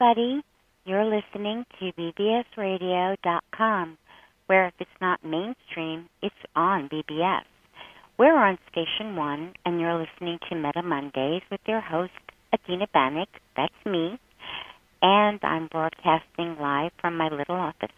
[0.00, 0.42] Everybody.
[0.84, 3.98] You're listening to BBSRadio.com,
[4.46, 7.42] where if it's not mainstream, it's on BBS.
[8.18, 12.12] We're on Station 1, and you're listening to Meta Mondays with your host,
[12.54, 13.26] Adena Bannick.
[13.56, 14.20] That's me.
[15.02, 17.90] And I'm broadcasting live from my little office.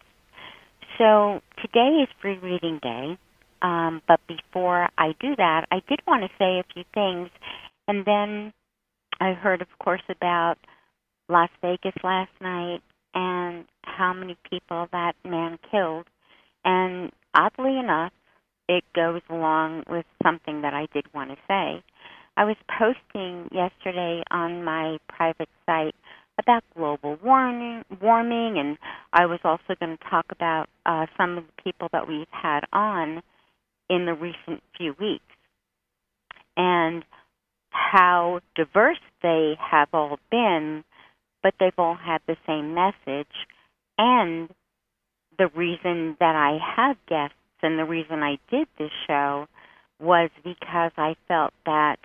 [0.97, 3.17] So today is free reading day.
[3.61, 7.29] Um, but before I do that, I did want to say a few things.
[7.87, 8.53] And then
[9.19, 10.57] I heard, of course, about
[11.31, 12.81] Las Vegas last night
[13.13, 16.05] and how many people that man killed.
[16.65, 18.11] And oddly enough,
[18.67, 21.83] it goes along with something that I did want to say.
[22.37, 25.95] I was posting yesterday on my private site
[26.39, 28.77] about global warming, warming, and
[29.13, 32.61] I was also going to talk about uh, some of the people that we've had
[32.73, 33.21] on
[33.89, 35.23] in the recent few weeks
[36.55, 37.03] and
[37.69, 40.83] how diverse they have all been,
[41.43, 43.33] but they've all had the same message.
[43.97, 44.49] And
[45.37, 49.47] the reason that I have guests and the reason I did this show
[49.99, 51.97] was because I felt that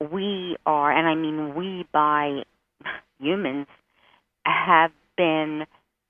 [0.00, 2.42] we are, and I mean we by
[3.18, 3.66] humans,
[4.44, 5.64] have been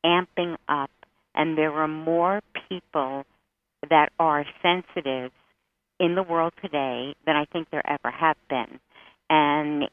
[0.05, 0.90] amping up,
[1.34, 3.24] and there are more people
[3.90, 5.30] that are sensitive
[6.00, 8.80] in the world today than I think there ever have been.
[9.30, 9.84] And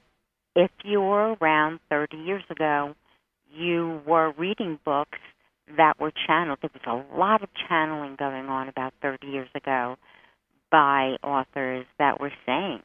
[0.55, 2.95] if you were around 30 years ago,
[3.53, 5.19] you were reading books
[5.78, 6.59] that were channeled.
[6.62, 9.97] There was a lot of channeling going on about 30 years ago
[10.72, 12.81] by authors that were saying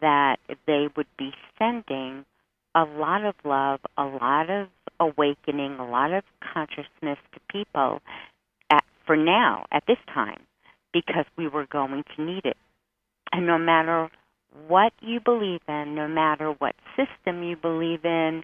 [0.00, 2.24] that they would be sending
[2.74, 4.68] a lot of love, a lot of
[5.00, 8.00] awakening, a lot of consciousness to people
[8.70, 10.40] at, for now, at this time,
[10.92, 12.56] because we were going to need it.
[13.32, 14.10] And no matter
[14.68, 18.42] what you believe in, no matter what system you believe in,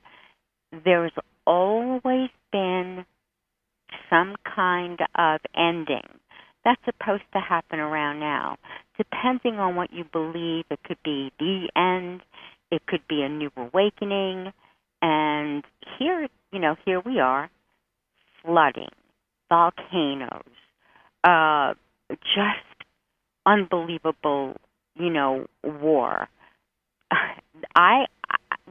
[0.84, 1.12] there's
[1.46, 3.04] always been
[4.08, 6.06] some kind of ending.
[6.64, 8.56] That's supposed to happen around now.
[8.96, 12.20] Depending on what you believe, it could be the end,
[12.70, 14.52] it could be a new awakening,
[15.00, 15.64] and
[15.98, 17.50] here, you know, here we are,
[18.42, 18.88] flooding,
[19.48, 20.42] volcanoes,
[21.24, 21.74] uh,
[22.08, 22.86] just
[23.44, 24.56] unbelievable,
[24.94, 26.28] you know, war.
[27.76, 28.06] I,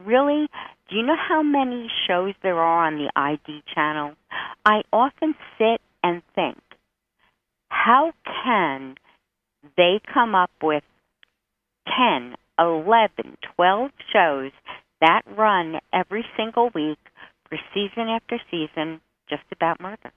[0.04, 0.48] really
[0.88, 4.12] do you know how many shows there are on the ID channel?
[4.64, 6.58] I often sit and think,
[7.70, 8.12] how
[8.44, 8.96] can
[9.76, 10.82] they come up with
[11.96, 14.50] 10, 11, 12 shows
[15.00, 16.98] that run every single week
[17.48, 19.00] for season after season
[19.30, 20.12] just about murder?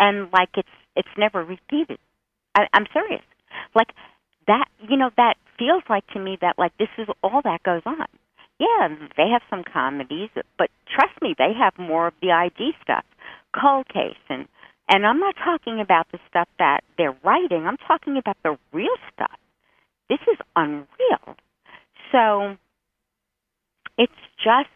[0.00, 1.98] And like it's it's never repeated.
[2.54, 3.22] I, I'm serious.
[3.74, 3.88] Like
[4.48, 7.82] that, you know, that feels like to me that like this is all that goes
[7.86, 8.06] on.
[8.60, 13.04] Yeah, they have some comedies, but trust me, they have more of the ID stuff,
[13.60, 14.48] cold case, and
[14.90, 17.66] and I'm not talking about the stuff that they're writing.
[17.66, 19.38] I'm talking about the real stuff.
[20.10, 21.36] This is unreal.
[22.12, 22.56] So
[23.98, 24.68] it's just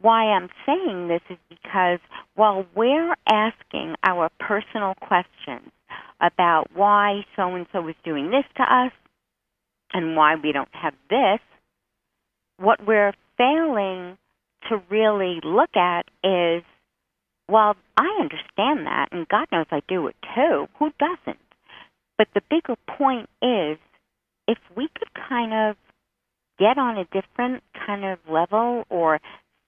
[0.00, 2.00] why I'm saying this is because
[2.36, 5.70] while we're asking our personal questions
[6.20, 8.92] about why so and so is doing this to us
[9.92, 11.40] and why we don't have this,
[12.58, 14.18] what we're failing
[14.68, 16.62] to really look at is
[17.50, 20.68] well, I understand that, and God knows I do it too.
[20.78, 21.40] Who doesn't?
[22.16, 23.76] But the bigger point is
[24.46, 25.76] if we could kind of
[26.60, 29.20] get on a different kind of level or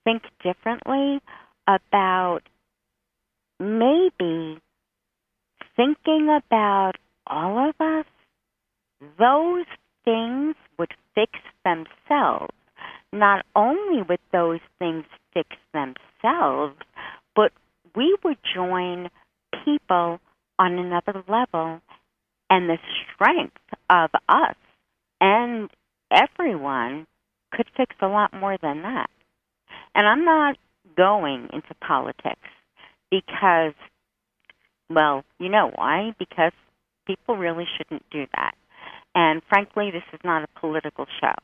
[0.05, 1.21] think differently
[1.67, 2.43] about
[3.59, 4.61] maybe
[5.77, 6.93] thinking about
[7.27, 8.05] all of us,
[9.19, 9.67] those
[10.05, 11.33] things would fix
[11.65, 12.55] themselves
[13.13, 15.05] not only would those things
[15.35, 16.75] fix themselves,
[17.37, 17.53] but
[17.95, 19.11] we would join
[19.65, 20.19] people
[20.59, 21.81] on another level
[22.49, 22.79] and the
[23.15, 23.57] strength
[23.91, 24.57] of us
[25.21, 25.71] and
[26.11, 27.07] everyone
[27.53, 29.11] could fix a lot more than that.
[29.95, 30.57] And I'm not
[30.97, 32.49] going into politics
[33.11, 33.75] because,
[34.89, 36.15] well, you know why?
[36.19, 36.53] Because
[37.07, 38.55] people really shouldn't do that.
[39.15, 41.35] And frankly, this is not a political show.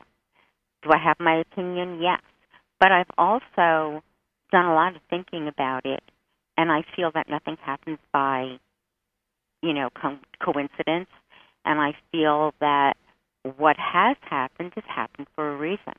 [0.82, 2.00] Do I have my opinion?
[2.00, 2.20] Yes.
[2.80, 4.02] But I've also
[4.52, 6.02] done a lot of thinking about it,
[6.56, 8.58] and I feel that nothing happens by,
[9.62, 11.08] you know, co- coincidence.
[11.64, 12.94] And I feel that
[13.56, 15.94] what has happened has happened for a reason.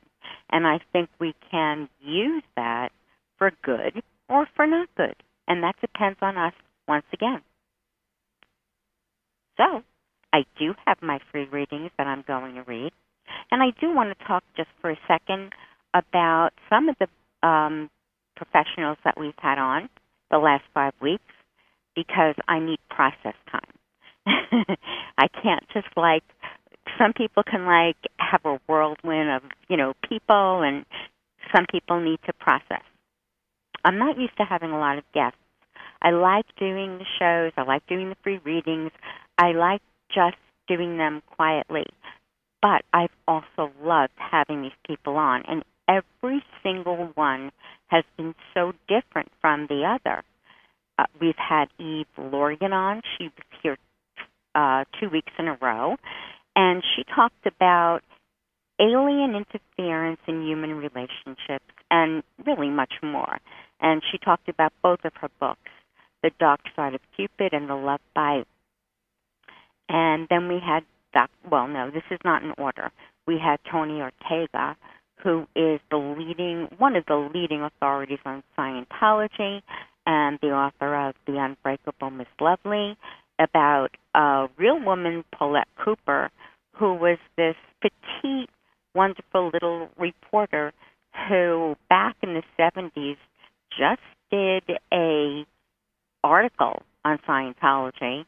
[0.50, 2.90] And I think we can use that
[3.38, 5.14] for good or for not good.
[5.46, 6.54] And that depends on us
[6.88, 7.42] once again.
[9.56, 9.82] So,
[10.32, 12.92] I do have my free readings that I'm going to read.
[13.50, 15.52] And I do want to talk just for a second
[15.94, 17.90] about some of the um,
[18.36, 19.88] professionals that we've had on
[20.30, 21.22] the last five weeks
[21.94, 24.26] because I need process time.
[25.18, 26.22] I can't just like
[26.98, 30.84] some people can like have a whirlwind of, you know, people and
[31.54, 32.82] some people need to process.
[33.84, 35.38] I'm not used to having a lot of guests.
[36.02, 38.90] I like doing the shows, I like doing the free readings.
[39.38, 39.82] I like
[40.14, 40.36] just
[40.68, 41.86] doing them quietly.
[42.62, 47.50] But I've also loved having these people on and every single one
[47.88, 50.22] has been so different from the other.
[50.98, 53.02] Uh, we've had Eve Lorgen on.
[53.16, 53.78] She was here
[54.54, 55.96] uh, two weeks in a row,
[56.54, 58.00] and she talked about
[58.80, 63.38] alien interference in human relationships and really much more.
[63.80, 65.70] And she talked about both of her books,
[66.22, 68.46] The Dark Side of Cupid and The Love Bite.
[69.92, 72.92] And then we had, Doc, well, no, this is not in order.
[73.26, 74.76] We had Tony Ortega,
[75.22, 79.62] who is the leading, one of the leading authorities on Scientology
[80.06, 82.96] and the author of The Unbreakable Miss Lovely,
[83.40, 86.30] about a real woman, Paulette Cooper,
[86.76, 88.48] who was this petite,
[88.94, 90.72] wonderful little reporter
[91.28, 93.16] who, back in the 70s,
[93.76, 94.00] just
[94.30, 95.44] did a
[96.22, 98.24] article on Scientology,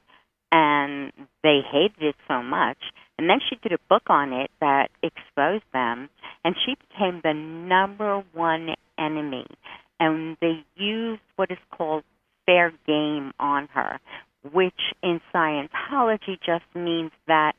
[0.53, 1.13] and
[1.43, 2.79] they hated it so much.
[3.19, 6.11] And then she did a book on it that exposed them,
[6.45, 9.47] and she became the number one enemy.
[9.99, 12.05] And they used what is called
[12.47, 13.99] fair game on her,
[14.53, 17.55] which in Scientology just means that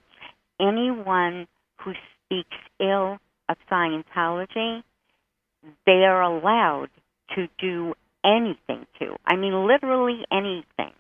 [0.60, 1.48] anyone
[1.84, 1.94] who
[2.26, 3.18] speaks ill
[3.50, 4.84] of Scientology,
[5.86, 6.90] they are allowed
[7.36, 7.94] to do
[8.26, 9.16] anything to.
[9.26, 10.94] I mean, literally anything.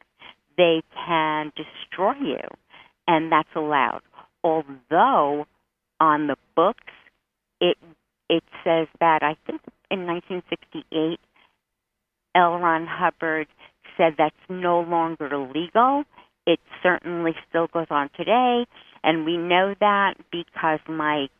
[0.57, 2.47] They can destroy you,
[3.07, 4.01] and that's allowed.
[4.43, 5.45] Although
[5.99, 6.93] on the books,
[7.59, 7.77] it
[8.29, 9.61] it says that I think
[9.91, 11.19] in 1968,
[12.35, 12.57] L.
[12.57, 13.47] Ron Hubbard
[13.97, 16.03] said that's no longer illegal.
[16.45, 18.65] It certainly still goes on today,
[19.03, 21.31] and we know that because Mike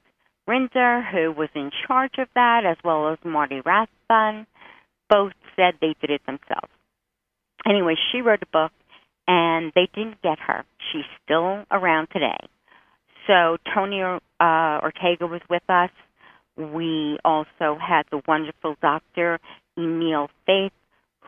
[0.48, 4.46] Rinder, who was in charge of that, as well as Marty Rathbun,
[5.10, 6.72] both said they did it themselves.
[7.66, 8.72] Anyway, she wrote a book,
[9.28, 10.66] and they didn't get her.
[10.92, 12.38] She's still around today.
[13.28, 15.90] So Tony uh, Ortega was with us.
[16.58, 19.40] We also had the wonderful Dr.
[19.78, 20.74] Emil Faith,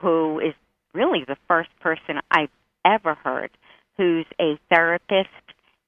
[0.02, 0.54] who is
[0.94, 2.50] really the first person I've
[2.86, 3.52] ever heard
[3.98, 5.30] who's a therapist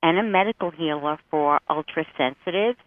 [0.01, 2.77] and a medical healer for ultra sensitives,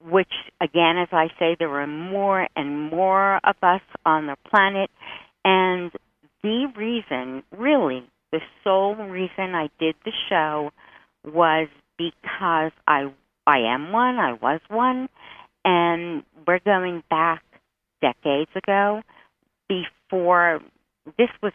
[0.00, 4.90] which, again, as I say, there are more and more of us on the planet.
[5.44, 5.90] And
[6.42, 10.70] the reason, really, the sole reason I did the show
[11.24, 11.68] was
[11.98, 13.12] because I
[13.46, 15.08] I am one, I was one,
[15.64, 17.42] and we're going back
[18.00, 19.02] decades ago
[19.68, 20.60] before
[21.18, 21.52] this was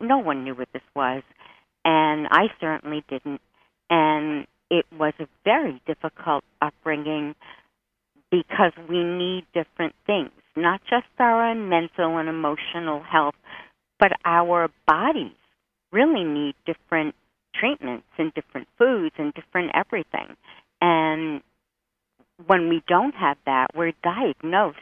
[0.00, 1.22] no one knew what this was
[1.84, 3.40] and I certainly didn't
[3.90, 7.34] and it was a very difficult upbringing
[8.30, 13.34] because we need different things, not just our mental and emotional health,
[14.00, 15.36] but our bodies
[15.94, 17.14] really need different
[17.54, 20.36] treatments and different foods and different everything.
[20.80, 21.40] And
[22.46, 24.78] when we don't have that, we're diagnosed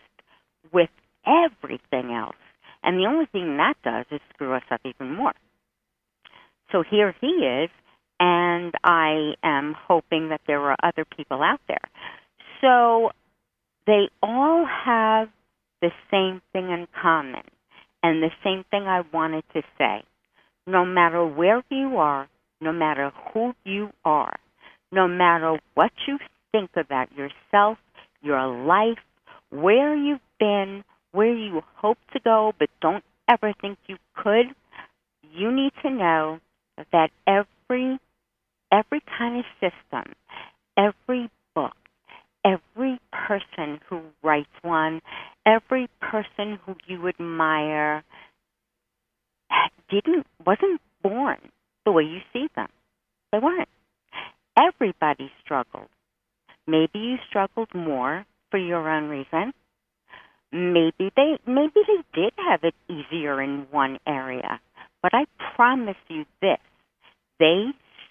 [0.73, 0.89] with
[1.27, 2.37] everything else.
[2.83, 5.35] And the only thing that does is screw us up even more.
[6.73, 7.71] So here he is,
[8.19, 11.85] and I am hoping that there are other people out there.
[12.63, 13.11] So
[13.87, 15.29] they all have
[15.83, 17.43] the same thing in common.
[18.03, 20.03] And the same thing I wanted to say.
[20.67, 22.29] No matter where you are,
[22.61, 24.37] no matter who you are,
[24.93, 26.19] no matter what you
[26.53, 27.79] think about yourself,
[28.23, 28.99] your life,
[29.51, 34.47] where you've been, where you hope to go but don't ever think you could,
[35.35, 36.39] you need to know
[36.93, 37.99] that every
[38.71, 40.15] every kind of system,
[40.77, 41.77] every book,
[42.45, 45.01] every person who writes one,
[45.45, 48.03] every person who you admire
[49.91, 51.39] didn't wasn't born
[51.85, 52.69] the way you see them.
[53.31, 53.69] They weren't.
[54.57, 55.89] Everybody struggled.
[56.67, 59.53] Maybe you struggled more for your own reason.
[60.53, 64.61] Maybe they maybe they did have it easier in one area.
[65.03, 65.25] But I
[65.57, 66.59] promise you this.
[67.39, 67.67] They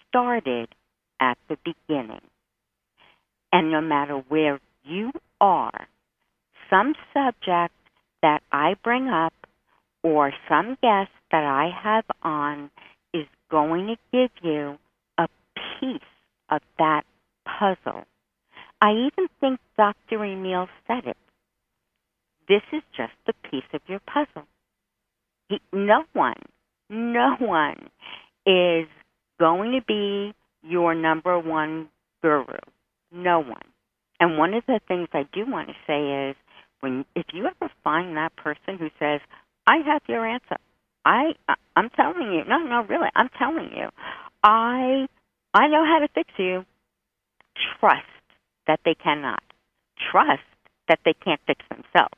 [0.09, 0.69] started
[1.19, 2.21] at the beginning.
[3.53, 5.87] And no matter where you are,
[6.69, 7.73] some subject
[8.21, 9.33] that I bring up
[10.03, 12.71] or some guest that I have on
[13.13, 14.77] is going to give you
[15.17, 15.27] a
[15.79, 16.01] piece
[16.49, 17.03] of that
[17.45, 18.03] puzzle.
[18.81, 20.23] I even think Dr.
[20.25, 21.17] Emil said it.
[22.47, 24.47] this is just a piece of your puzzle.
[25.49, 26.41] He, no one,
[26.89, 27.89] no one
[28.45, 28.87] is
[29.39, 31.89] going to be your number one
[32.21, 32.57] guru.
[33.11, 33.61] No one.
[34.19, 36.35] And one of the things I do want to say is
[36.81, 39.21] when if you ever find that person who says,
[39.67, 40.57] "I have your answer,"
[41.05, 41.35] I
[41.75, 43.89] I'm telling you, no, no, really, I'm telling you,
[44.43, 45.07] I
[45.53, 46.65] I know how to fix you.
[47.79, 48.05] Trust
[48.67, 49.43] that they cannot.
[50.11, 50.41] Trust
[50.87, 52.17] that they can't fix themselves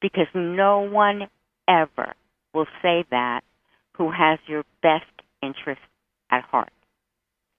[0.00, 1.28] because no one
[1.68, 2.14] ever
[2.52, 3.42] will say that
[3.96, 5.04] who has your best
[5.42, 5.80] interest
[6.30, 6.72] at heart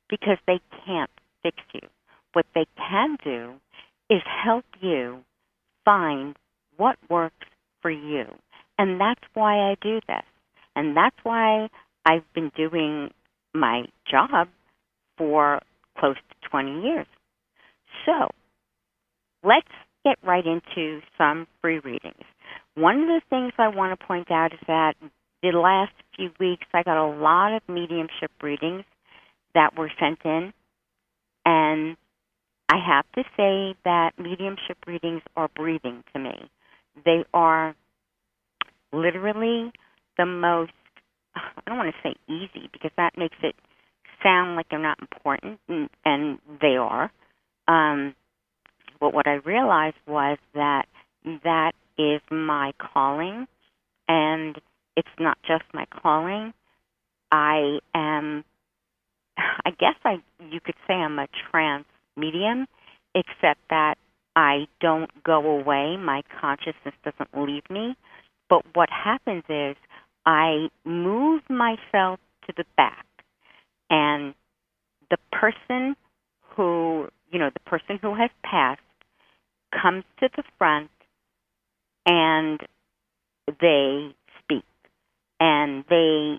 [0.10, 1.10] because they can't
[1.44, 1.82] fix you.
[2.34, 3.54] What they can do
[4.10, 5.24] is help you
[5.84, 6.36] find
[6.78, 7.48] what works
[7.82, 8.26] for you.
[8.78, 10.24] And that's why I do this.
[10.76, 11.70] And that's why
[12.06, 13.12] I've been doing
[13.54, 14.50] my job
[15.18, 15.62] for
[15.98, 17.08] close to 20 years.
[18.06, 18.30] So,
[19.44, 19.68] let's
[20.04, 22.24] get right into some free readings.
[22.76, 24.96] One of the things I want to point out is that
[25.42, 28.84] the last few weeks I got a lot of mediumship readings
[29.54, 30.54] that were sent in,
[31.46, 31.96] and
[32.68, 36.50] I have to say that mediumship readings are breathing to me.
[37.06, 37.76] They are
[38.96, 39.72] literally
[40.18, 40.72] the most,
[41.36, 43.56] I don't want to say easy because that makes it
[44.24, 47.12] sound like they're not important, and, and they are.
[47.68, 48.16] Um,
[49.00, 50.86] but what I realized was that
[51.44, 53.48] that is my calling,
[54.08, 54.60] and
[54.96, 56.54] it's not just my calling.
[57.32, 58.44] I am,
[59.38, 60.18] I guess I
[60.50, 61.86] you could say I'm a trance
[62.16, 62.68] medium,
[63.14, 63.96] except that
[64.36, 65.98] I don't go away.
[65.98, 67.96] My consciousness doesn't leave me.
[68.50, 69.76] But what happens is
[70.26, 73.06] I move myself to the back,
[73.90, 74.34] and
[75.10, 75.96] the person
[76.56, 78.82] who, you know, the person who has passed
[79.82, 80.90] comes to the front
[82.06, 82.60] and
[83.62, 84.64] they speak
[85.40, 86.38] and they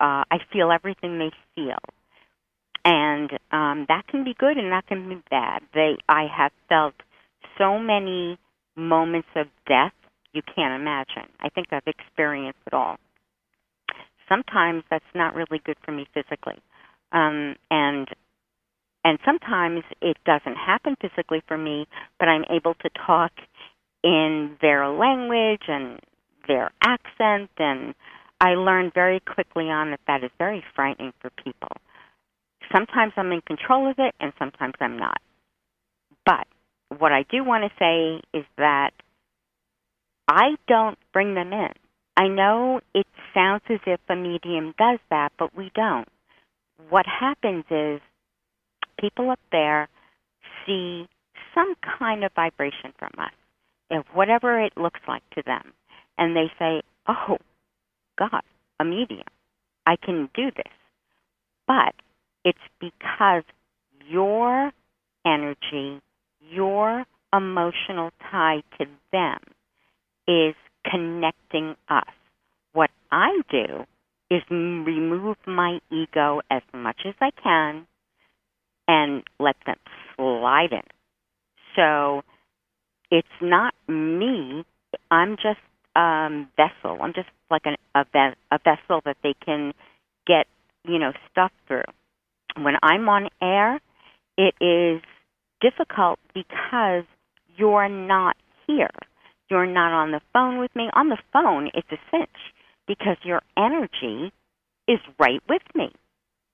[0.00, 1.78] uh, I feel everything they feel
[2.84, 5.62] and um, that can be good and that can be bad.
[5.74, 6.94] They I have felt
[7.58, 8.38] so many
[8.76, 9.92] moments of death
[10.32, 11.30] you can't imagine.
[11.40, 12.96] I think I've experienced it all.
[14.28, 16.60] Sometimes that's not really good for me physically,
[17.12, 18.08] um, and
[19.04, 21.86] and sometimes it doesn't happen physically for me,
[22.18, 23.32] but I'm able to talk
[24.04, 25.98] in their language and
[26.48, 27.94] their accent, and
[28.40, 31.70] I learned very quickly on that that is very frightening for people.
[32.72, 35.20] Sometimes I'm in control of it, and sometimes I'm not.
[36.24, 36.46] But
[36.98, 38.90] what I do want to say is that
[40.28, 41.70] I don't bring them in.
[42.16, 46.08] I know it sounds as if a medium does that, but we don't.
[46.88, 48.00] What happens is
[48.98, 49.88] people up there
[50.66, 51.08] see
[51.54, 53.32] some kind of vibration from us,
[53.90, 55.72] if whatever it looks like to them,
[56.18, 57.38] and they say, "Oh,
[58.18, 58.42] God,
[58.78, 59.26] a medium,
[59.86, 60.72] I can do this."
[61.66, 61.94] But
[62.44, 63.44] it's because
[64.06, 64.72] your
[65.24, 66.00] energy,
[66.40, 69.38] your emotional tie to them
[70.28, 70.54] is
[70.90, 72.08] connecting us.
[72.72, 73.84] What I do
[74.30, 77.86] is remove my ego as much as I can
[78.88, 79.76] and let them
[80.16, 80.82] slide in.
[81.76, 82.22] So
[83.10, 84.64] it's not me.
[85.10, 85.60] I'm just
[85.94, 86.98] um vessel.
[87.02, 88.04] I'm just like an, a,
[88.50, 89.72] a vessel that they can
[90.26, 90.46] get,
[90.84, 91.82] you know, stuff through.
[92.56, 93.80] When I'm on air,
[94.36, 95.02] it is
[95.60, 97.04] difficult because
[97.56, 98.36] you're not
[98.66, 98.90] here.
[99.52, 100.88] You're not on the phone with me.
[100.94, 102.30] On the phone, it's a cinch
[102.88, 104.32] because your energy
[104.88, 105.92] is right with me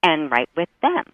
[0.03, 1.05] and right with them.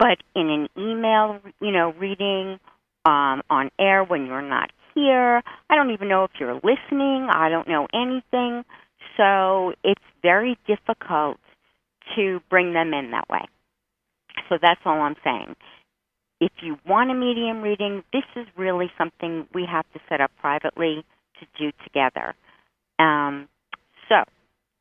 [0.00, 2.58] But in an email, you know, reading
[3.04, 7.28] um, on air when you're not here, I don't even know if you're listening.
[7.32, 8.64] I don't know anything.
[9.16, 11.38] So it's very difficult
[12.16, 13.44] to bring them in that way.
[14.48, 15.54] So that's all I'm saying.
[16.42, 20.32] If you want a medium reading, this is really something we have to set up
[20.40, 21.04] privately
[21.38, 22.34] to do together.
[22.98, 23.48] Um,
[24.08, 24.16] so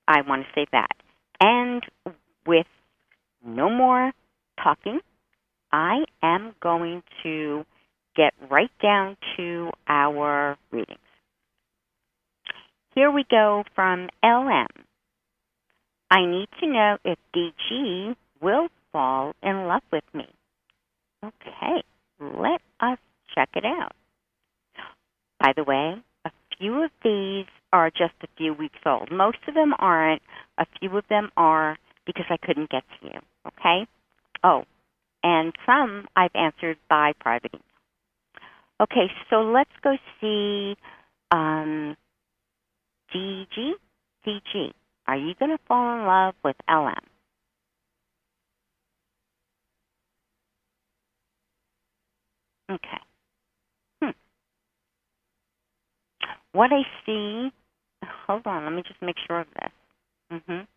[0.07, 0.89] I want to say that.
[1.39, 1.83] And
[2.47, 2.65] with
[3.45, 4.11] no more
[4.63, 5.01] talking,
[5.71, 7.63] I am going to
[8.15, 10.97] get right down to our readings.
[12.95, 14.65] Here we go from LM.
[16.09, 20.25] I need to know if DG will fall in love with me.
[21.23, 21.83] Okay,
[22.19, 22.97] let us
[23.35, 23.93] check it out.
[25.39, 29.11] By the way, a few of these are just a few weeks old.
[29.11, 30.21] Most of them aren't.
[30.57, 33.19] A few of them are because I couldn't get to you.
[33.47, 33.87] Okay?
[34.43, 34.63] Oh,
[35.23, 37.63] and some I've answered by private email.
[38.81, 40.75] Okay, so let's go see
[41.31, 41.95] Um,
[43.13, 43.73] DG,
[44.25, 44.71] DG,
[45.07, 47.10] are you going to fall in love with LM?
[52.71, 53.01] Okay.
[54.03, 54.09] Hmm.
[56.53, 57.51] What I see,
[58.27, 59.71] hold on, let me just make sure of this.
[60.41, 60.67] Mhm.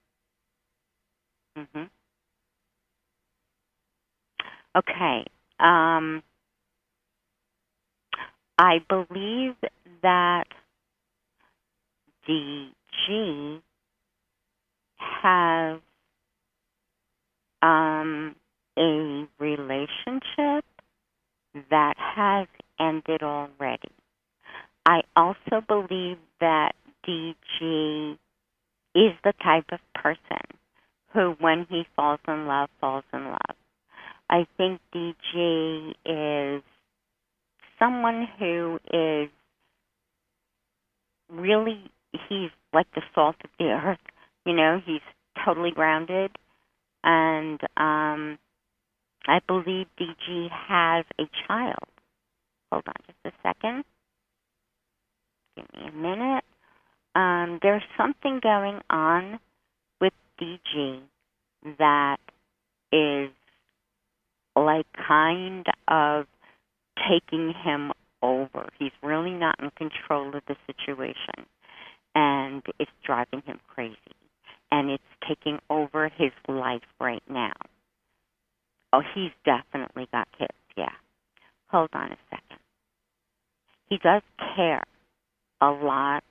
[1.58, 1.90] Mhm.
[4.76, 5.26] Okay.
[5.60, 6.22] Um,
[8.58, 9.56] I believe
[10.02, 10.46] that
[12.28, 13.62] DG
[14.98, 15.80] has
[17.62, 18.36] um,
[18.78, 20.64] a relationship
[21.70, 22.46] that has
[22.80, 23.92] ended already.
[24.87, 26.73] I also believe that
[27.06, 28.18] DG
[28.94, 30.58] is the type of person
[31.12, 33.56] who, when he falls in love, falls in love.
[34.28, 36.62] I think DG is
[37.78, 39.28] someone who is
[41.30, 41.90] really,
[42.28, 43.99] he's like the salt of the earth.
[44.44, 45.00] You know, he's
[45.44, 46.30] totally grounded.
[47.02, 48.38] And um,
[49.26, 51.88] I believe DG has a child.
[52.71, 53.85] Hold on just a second.
[55.57, 56.45] Give me a minute.
[57.14, 59.38] Um, there's something going on
[60.00, 61.00] with DG
[61.78, 62.19] that
[62.93, 63.31] is
[64.57, 66.26] like kind of
[67.09, 68.69] taking him over.
[68.78, 71.47] He's really not in control of the situation
[72.15, 73.97] and it's driving him crazy.
[74.71, 77.52] And it's taking over his life right now.
[78.95, 80.93] Oh, he's definitely got kids, yeah.
[81.67, 82.61] Hold on a second.
[83.89, 84.23] He does
[84.54, 84.85] care
[85.61, 86.23] a lot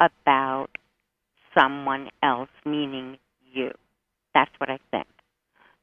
[0.00, 0.68] about
[1.56, 3.16] someone else, meaning
[3.52, 3.70] you.
[4.34, 5.06] That's what I think.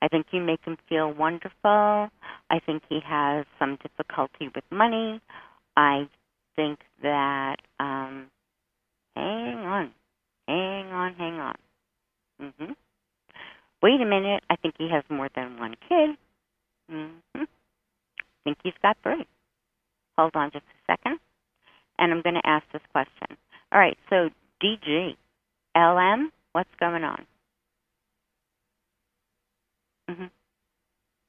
[0.01, 2.09] I think you make him feel wonderful.
[2.49, 5.21] I think he has some difficulty with money.
[5.77, 6.09] I
[6.57, 8.27] think that um
[9.15, 9.91] hang on.
[10.47, 11.55] Hang on, hang on.
[12.41, 12.75] Mhm.
[13.81, 16.17] Wait a minute, I think he has more than one kid.
[16.91, 17.21] Mhm.
[17.35, 17.47] I
[18.43, 19.25] think he's got three.
[20.17, 21.19] Hold on just a second.
[21.99, 23.37] And I'm going to ask this question.
[23.71, 24.29] All right, so
[24.61, 25.17] DG,
[25.75, 27.25] LM, what's going on?
[30.09, 30.25] Mm-hmm.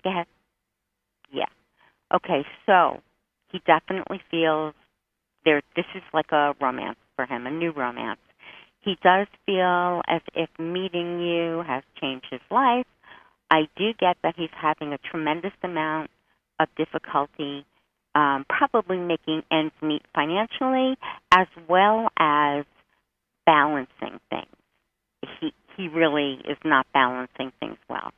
[0.05, 0.27] Go ahead.
[1.33, 1.49] Yeah.
[2.15, 3.03] Okay, so
[3.51, 4.75] he definitely feels
[5.45, 8.21] there this is like a romance for him, a new romance.
[8.81, 12.87] He does feel as if meeting you has changed his life.
[13.51, 16.11] I do get that he's having a tremendous amount
[16.61, 17.65] of difficulty
[18.15, 20.97] um, probably making ends meet financially
[21.33, 22.65] as well as
[23.47, 24.47] balancing things.
[25.41, 28.11] He he really is not balancing things well.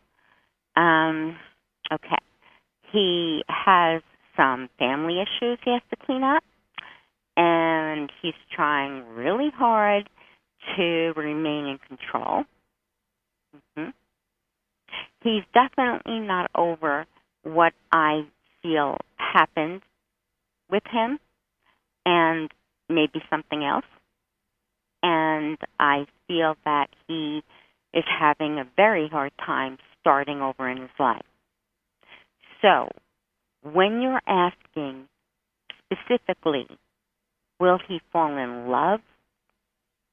[0.76, 1.36] Um,
[1.92, 2.16] okay.
[2.90, 4.02] He has
[4.36, 6.42] some family issues he has to clean up,
[7.36, 10.08] and he's trying really hard
[10.76, 12.44] to remain in control.
[13.54, 13.90] Mm-hmm.
[15.22, 17.06] He's definitely not over
[17.42, 18.22] what I
[18.62, 19.82] feel happened
[20.70, 21.18] with him
[22.06, 22.50] and
[22.88, 23.84] maybe something else.
[25.02, 27.42] And I feel that he
[27.94, 31.24] is having a very hard time starting over in his life.
[32.62, 32.88] So,
[33.62, 35.08] when you're asking
[35.84, 36.66] specifically,
[37.58, 39.00] will he fall in love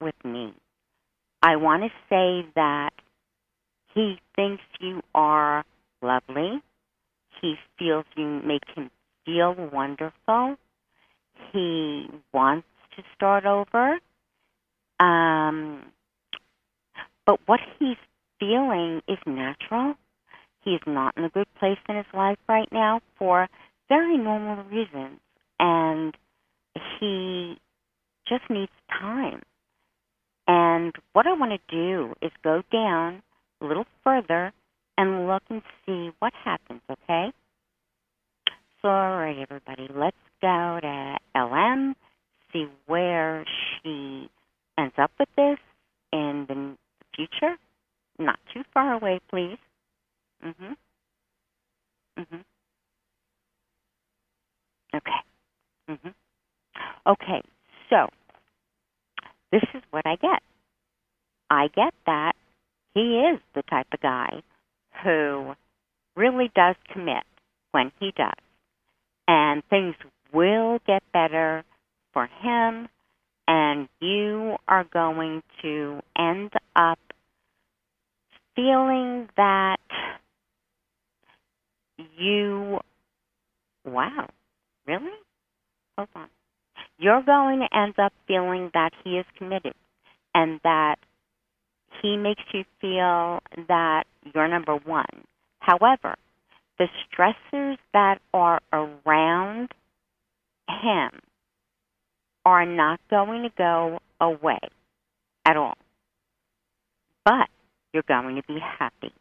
[0.02, 0.54] with me?
[1.42, 2.92] I want to say that
[3.94, 5.64] he thinks you are
[6.02, 6.62] lovely.
[7.42, 8.90] He feels you make him
[9.26, 10.58] feel wonderful.
[11.52, 14.00] He wants to start over.
[15.00, 15.84] Um,
[17.26, 17.98] but what he's
[18.40, 19.96] feeling is natural.
[20.64, 23.48] He's not in a good place in his life right now for
[23.90, 25.20] very normal reasons.
[25.60, 26.16] And
[27.00, 27.58] he
[28.28, 29.42] just needs time.
[30.48, 33.22] And what I want to do is go down
[33.62, 34.54] a little further
[34.98, 37.32] and look and see what happens, okay?
[38.82, 41.96] So, all right, everybody, let's go to LM,
[42.54, 43.46] see where
[43.84, 44.30] she
[44.78, 45.58] ends up with this
[46.14, 46.78] in the
[47.16, 47.56] future.
[48.20, 49.58] Not too far away, please.
[50.44, 50.78] Mhm.
[52.18, 52.44] Mhm.
[54.94, 55.22] Okay.
[55.90, 56.14] Mhm.
[57.06, 57.42] Okay.
[57.90, 58.10] So,
[59.52, 60.42] this is what I get.
[61.50, 62.34] I get that
[62.94, 64.42] he is the type of guy
[65.04, 65.54] who
[66.16, 67.24] really does commit
[67.72, 68.34] when he does.
[69.28, 69.96] And things
[70.34, 71.64] will get better
[72.14, 72.88] for him,
[73.48, 77.00] and you are going to end up
[78.56, 79.78] feeling that
[82.18, 82.80] you,
[83.86, 84.28] wow,
[84.88, 85.12] really?
[85.98, 86.28] Hold on.
[86.98, 89.74] You're going to end up feeling that he is committed
[90.34, 90.96] and that
[92.02, 95.06] he makes you feel that you're number one.
[95.60, 96.16] However,
[96.78, 99.70] the stressors that are around
[100.70, 101.10] him
[102.46, 104.60] are not going to go away
[105.46, 105.78] at all.
[107.26, 107.50] But
[107.94, 109.12] you're going to be happy.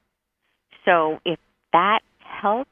[0.85, 1.39] So if
[1.73, 2.71] that helps,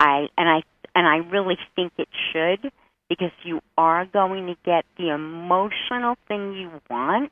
[0.00, 0.62] I and I
[0.94, 2.70] and I really think it should
[3.08, 7.30] because you are going to get the emotional thing you want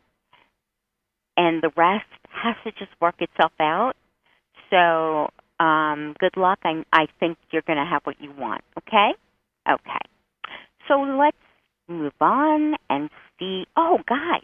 [1.37, 3.95] and the rest has to just work itself out.
[4.71, 5.29] So,
[5.65, 6.61] um, good luck.
[6.65, 8.63] I, I think you're going to have what you want.
[8.79, 9.11] Okay?
[9.69, 9.99] Okay.
[10.89, 11.37] So let's
[11.89, 13.65] move on and see.
[13.77, 14.43] Oh, guys,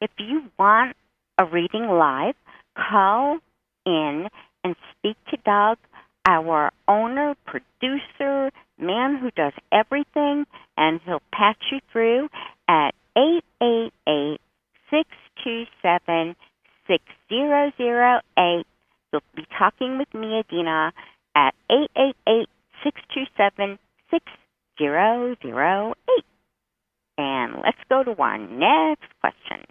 [0.00, 0.96] if you want
[1.38, 2.34] a reading live,
[2.76, 3.38] call
[3.84, 4.28] in
[4.64, 5.78] and speak to Doug,
[6.26, 8.50] our owner, producer,
[8.82, 10.44] man who does everything,
[10.76, 12.28] and he'll patch you through
[12.68, 14.40] at 888
[14.90, 16.36] 627
[16.86, 18.66] 6008.
[19.12, 20.92] You'll be talking with me, Adena,
[21.34, 22.48] at 888
[22.82, 23.78] 627
[24.10, 25.94] 6008.
[27.18, 29.64] And let's go to our next question.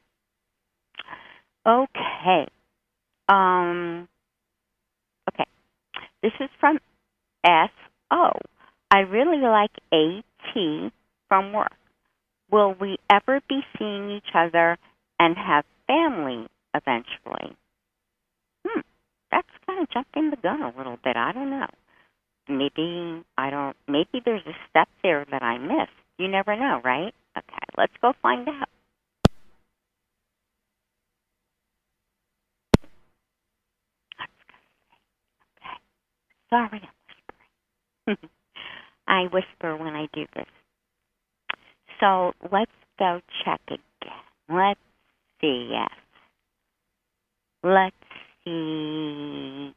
[1.67, 2.47] Okay.
[3.27, 4.07] Um,
[5.29, 5.45] okay.
[6.21, 6.79] This is from
[7.43, 8.31] S.O.
[8.91, 10.91] I really like AT
[11.29, 11.71] from work.
[12.51, 14.77] Will we ever be seeing each other
[15.19, 17.55] and have family eventually?
[18.67, 18.81] Hmm,
[19.31, 21.15] that's kind of jumping the gun a little bit.
[21.15, 21.67] I don't know.
[22.49, 23.77] Maybe I don't.
[23.87, 25.91] Maybe there's a step there that I missed.
[26.17, 27.13] You never know, right?
[27.37, 28.67] Okay, let's go find out.
[35.57, 35.77] Okay.
[36.49, 38.29] Sorry, I'm whispering.
[39.11, 40.47] I whisper when I do this.
[41.99, 43.77] So let's go check again.
[44.49, 44.79] Let's
[45.41, 45.69] see.
[45.69, 45.89] Yes.
[47.61, 47.95] Let's
[48.45, 49.73] see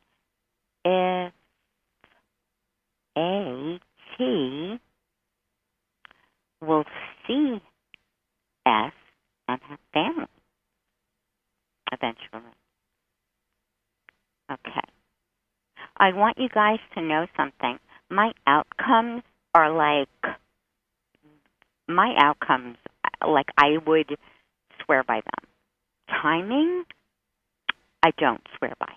[0.85, 1.33] if
[3.18, 3.79] A
[4.16, 4.81] T
[6.62, 6.85] will
[7.27, 7.61] see
[8.64, 8.92] S
[9.49, 10.27] and have family
[11.92, 12.55] eventually.
[14.51, 14.88] Okay.
[15.97, 17.79] I want you guys to know something.
[18.14, 19.22] My outcomes
[19.55, 20.37] are like
[21.88, 22.77] my outcomes
[23.27, 24.16] like I would
[24.85, 25.48] swear by them.
[26.22, 26.85] Timing
[28.05, 28.92] I don't swear by.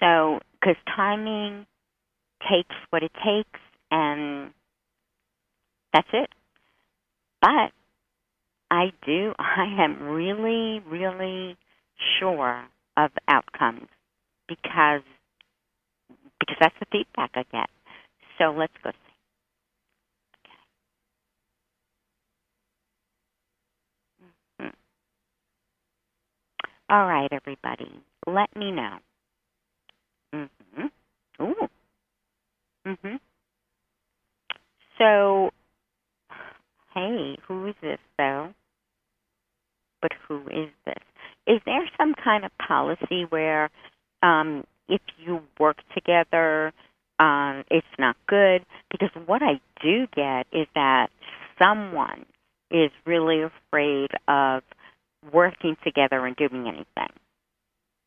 [0.00, 1.66] So, because timing
[2.50, 4.52] takes what it takes, and
[5.92, 6.30] that's it.
[7.42, 7.72] But
[8.70, 11.58] I do, I am really, really
[12.18, 12.64] sure
[12.96, 13.88] of outcomes
[14.48, 15.02] because
[16.46, 17.70] because that's the feedback I get.
[18.38, 18.96] So let's go see.
[24.60, 24.70] Okay.
[24.70, 24.74] Mm-hmm.
[26.94, 27.90] All right, everybody.
[28.26, 28.98] Let me know.
[30.34, 30.90] Mhm.
[31.42, 31.68] Ooh.
[32.86, 33.20] Mhm.
[34.98, 35.50] So,
[36.94, 38.54] hey, who is this though?
[40.02, 41.02] But who is this?
[41.46, 43.70] Is there some kind of policy where
[44.22, 46.72] um, if you work together,
[47.18, 48.64] um, it's not good?
[48.90, 51.08] Because what I do get is that
[51.60, 52.26] someone
[52.70, 54.62] is really afraid of
[55.32, 57.12] working together and doing anything.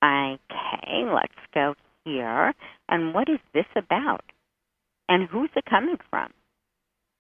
[0.04, 2.54] Okay, let's go here.
[2.88, 4.24] And what is this about?
[5.08, 6.32] And who's it coming from?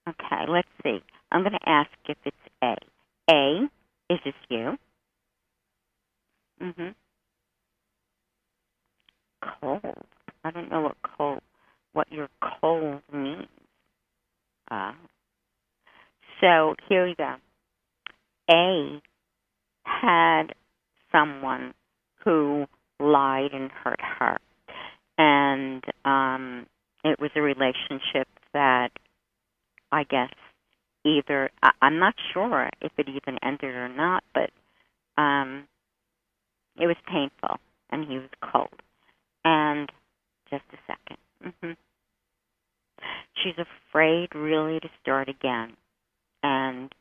[0.07, 0.99] Okay, let's see.
[1.31, 2.75] I'm going to ask if it's A.
[3.29, 3.69] A,
[4.09, 4.77] is this you?
[6.61, 6.89] Mm-hmm.
[9.41, 9.95] Cold.
[10.43, 11.41] I don't know what cold,
[11.93, 12.30] what your
[12.62, 13.47] cold means.
[14.71, 14.93] Uh,
[16.41, 17.36] so here we go.
[18.49, 19.02] A
[19.84, 20.54] had
[21.12, 21.73] someone
[22.23, 22.65] who
[22.99, 24.38] lied and hurt her,
[25.17, 26.65] and um,
[27.04, 28.89] it was a relationship that
[29.91, 30.32] I guess
[31.06, 34.49] either I, I'm not sure if it even ended or not, but
[35.21, 35.67] um,
[36.80, 38.69] it was painful, and he was cold.
[39.45, 39.89] And
[40.49, 41.71] just a 2nd mm-hmm.
[43.43, 45.78] She's afraid really to start again,
[46.43, 46.93] and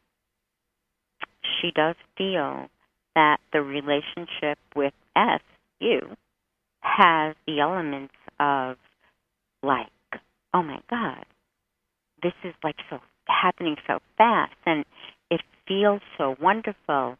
[1.61, 2.68] she does feel
[3.16, 5.40] that the relationship with S,
[5.81, 6.16] you,
[6.81, 8.77] has the elements of
[9.62, 9.88] like,
[10.55, 11.24] oh my God,
[12.22, 14.85] this is like so happening so fast and
[15.31, 17.16] it feels so wonderful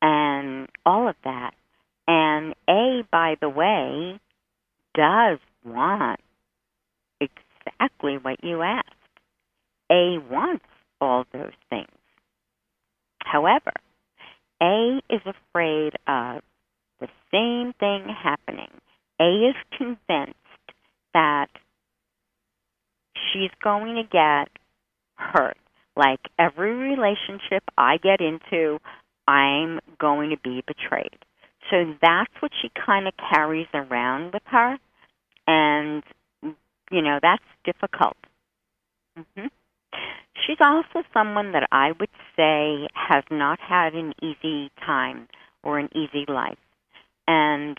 [0.00, 1.52] and all of that.
[2.06, 4.20] And A, by the way,
[4.94, 6.20] does want
[7.20, 8.88] exactly what you asked.
[9.90, 10.64] A wants
[11.00, 11.88] all those things.
[13.20, 13.72] However,
[14.62, 16.42] A is afraid of
[17.00, 18.70] the same thing happening.
[19.20, 20.34] A is convinced
[21.14, 21.48] that
[23.32, 24.48] she's going to get
[25.16, 25.56] hurt.
[25.96, 28.78] Like every relationship I get into,
[29.26, 31.18] I'm going to be betrayed.
[31.70, 34.78] So that's what she kind of carries around with her.
[35.46, 36.02] And,
[36.90, 38.16] you know, that's difficult.
[39.16, 39.46] hmm
[40.46, 45.28] She's also someone that I would say has not had an easy time
[45.62, 46.58] or an easy life.
[47.26, 47.78] And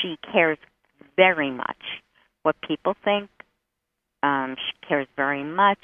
[0.00, 0.58] she cares
[1.16, 2.02] very much
[2.42, 3.30] what people think.
[4.22, 5.78] Um, she cares very much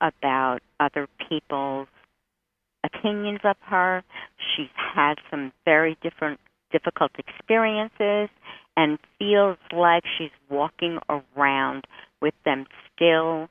[0.00, 1.88] about other people's
[2.92, 4.02] opinions of her.
[4.36, 8.28] She's had some very different difficult experiences
[8.76, 11.84] and feels like she's walking around
[12.20, 13.48] with them still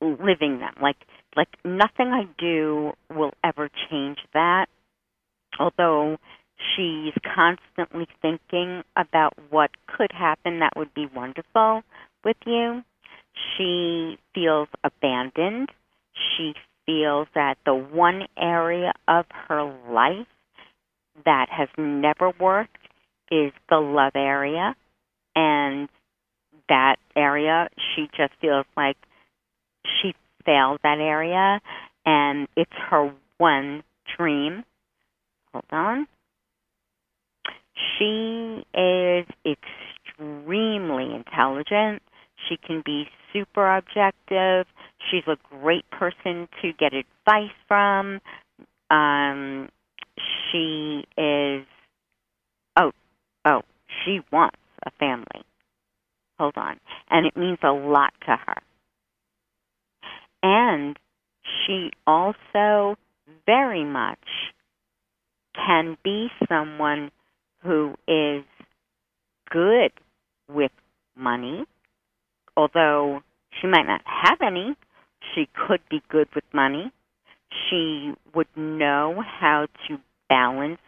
[0.00, 0.96] living them like
[1.36, 4.66] like nothing i do will ever change that
[5.58, 6.18] although
[6.58, 11.82] she's constantly thinking about what could happen that would be wonderful
[12.24, 12.84] with you
[13.56, 15.70] she feels abandoned.
[16.14, 16.54] She
[16.88, 20.26] feels that the one area of her life
[21.26, 22.78] that has never worked
[23.30, 24.74] is the love area.
[25.36, 25.90] And
[26.70, 28.96] that area, she just feels like
[29.84, 30.14] she
[30.46, 31.60] failed that area.
[32.06, 33.82] And it's her one
[34.16, 34.64] dream.
[35.52, 36.06] Hold on.
[37.98, 42.02] She is extremely intelligent.
[42.48, 44.66] She can be super objective.
[45.10, 48.20] She's a great person to get advice from.
[48.90, 49.68] Um,
[50.50, 51.66] she is,
[52.76, 52.92] oh,
[53.44, 53.62] oh,
[54.04, 55.44] she wants a family.
[56.38, 56.78] Hold on.
[57.10, 58.62] And it means a lot to her.
[60.42, 60.96] And
[61.66, 62.96] she also
[63.44, 64.18] very much
[65.54, 67.10] can be someone
[67.62, 68.44] who is
[69.50, 69.90] good
[70.48, 70.70] with
[71.16, 71.64] money
[72.58, 73.20] although
[73.60, 74.74] she might not have any,
[75.34, 76.92] she could be good with money.
[77.70, 80.80] She would know how to balance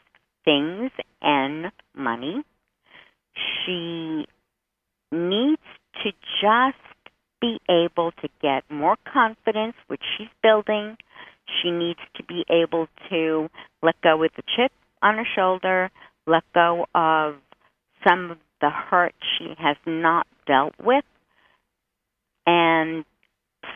[0.44, 0.90] things
[1.22, 2.42] and money.
[3.64, 4.26] She
[5.12, 5.62] needs
[6.02, 6.10] to
[6.42, 6.76] just
[7.40, 10.96] be able to get more confidence, which she's building.
[11.62, 13.48] She needs to be able to
[13.82, 15.90] let go of the chip on her shoulder,
[16.26, 17.36] let go of
[18.06, 21.04] some of the hurt she has not dealt with,
[22.46, 23.04] and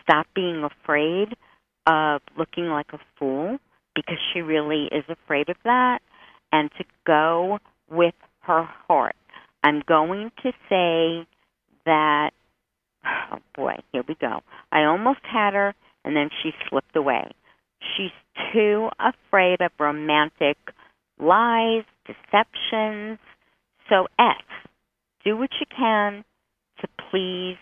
[0.02, 1.34] stop being afraid
[1.86, 3.58] of looking like a fool
[3.94, 6.00] because she really is afraid of that
[6.52, 7.58] and to go
[7.90, 9.16] with her heart.
[9.62, 11.26] I'm going to say
[11.86, 12.30] that,
[13.04, 14.40] oh boy, here we go.
[14.72, 15.74] I almost had her
[16.04, 17.30] and then she slipped away.
[17.96, 18.12] She's
[18.52, 20.56] too afraid of romantic
[21.18, 23.18] lies, deceptions.
[23.88, 24.42] So, S,
[25.24, 26.24] do what you can
[26.80, 27.58] to please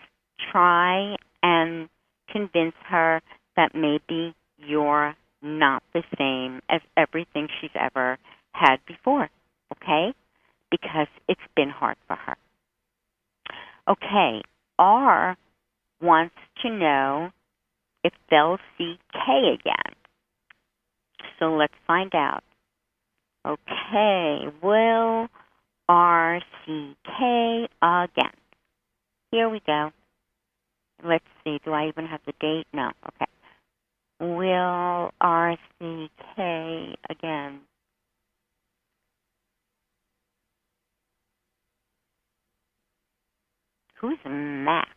[0.51, 1.89] try and
[2.31, 3.21] convince her
[3.55, 8.17] that maybe you're not the same as everything she's ever
[8.53, 9.29] had before,
[9.73, 10.13] okay?
[10.71, 12.35] Because it's been hard for her.
[13.87, 14.41] Okay,
[14.79, 15.37] R
[16.01, 17.29] wants to know
[18.03, 19.95] if they'll see K again.
[21.39, 22.43] So let's find out.
[23.45, 25.27] Okay, will
[25.89, 28.31] R see K again?
[29.31, 29.91] Here we go
[31.05, 32.67] let's see, do I even have the date?
[32.73, 32.91] No.
[33.07, 33.31] Okay.
[34.21, 37.61] Will RCK again.
[43.99, 44.89] Who's Mac?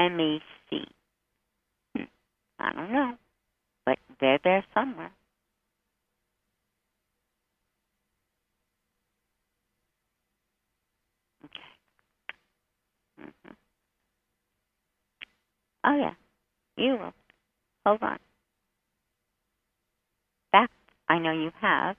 [0.00, 0.38] M A
[0.70, 0.84] C.
[1.96, 2.04] Hmm.
[2.58, 3.12] I don't know.
[3.86, 5.10] But they're there somewhere.
[15.84, 16.14] Oh, yeah.
[16.76, 17.14] You will.
[17.86, 18.18] Hold on.
[20.52, 20.70] That
[21.08, 21.96] I know you have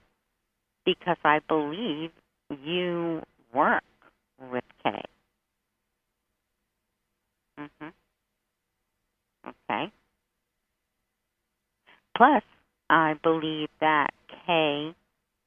[0.84, 2.10] because I believe
[2.50, 3.22] you
[3.54, 3.82] work
[4.50, 5.02] with K.
[7.58, 7.92] Mhm.
[9.46, 9.92] Okay.
[12.16, 12.42] Plus,
[12.90, 14.12] I believe that
[14.46, 14.94] K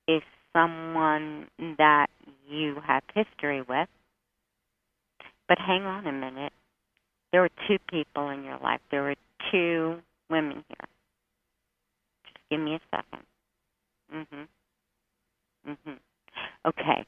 [0.07, 2.09] is someone that
[2.47, 3.89] you have history with.
[5.47, 6.53] But hang on a minute
[7.31, 8.81] there were two people in your life.
[8.91, 9.15] There were
[9.51, 10.87] two women here.
[12.25, 13.25] Just give me a second.
[14.13, 14.47] Mhm.
[15.67, 15.99] Mhm.
[16.65, 17.05] Okay.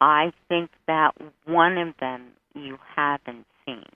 [0.00, 1.14] I think that
[1.46, 3.86] one of them you haven't seen.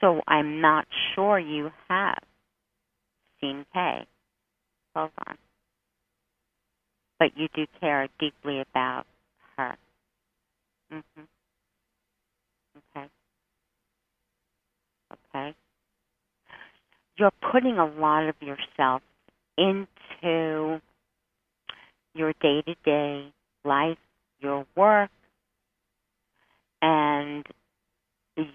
[0.00, 2.22] So I'm not sure you have
[3.40, 4.06] seen Kay.
[4.94, 5.38] Hold on.
[7.18, 9.06] But you do care deeply about
[9.56, 9.76] her.
[10.90, 11.28] Mhm.
[12.76, 13.10] Okay.
[15.34, 15.54] Okay.
[17.16, 19.02] You're putting a lot of yourself
[19.56, 20.80] into
[22.14, 23.32] your day to day
[23.64, 23.98] life,
[24.40, 25.10] your work,
[26.82, 27.44] and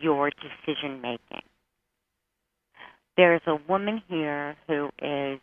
[0.01, 1.41] your decision making.
[3.17, 5.39] There's a woman here who is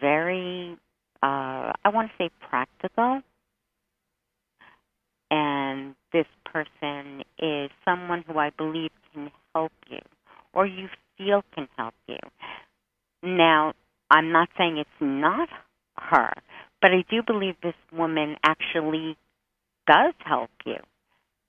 [0.00, 0.76] very,
[1.22, 3.22] uh, I want to say practical,
[5.30, 9.98] and this person is someone who I believe can help you,
[10.56, 10.88] or you
[11.18, 12.16] feel can help you.
[13.22, 13.74] Now,
[14.10, 15.48] I'm not saying it's not
[15.98, 16.32] her,
[16.80, 19.16] but I do believe this woman actually
[19.86, 20.76] does help you.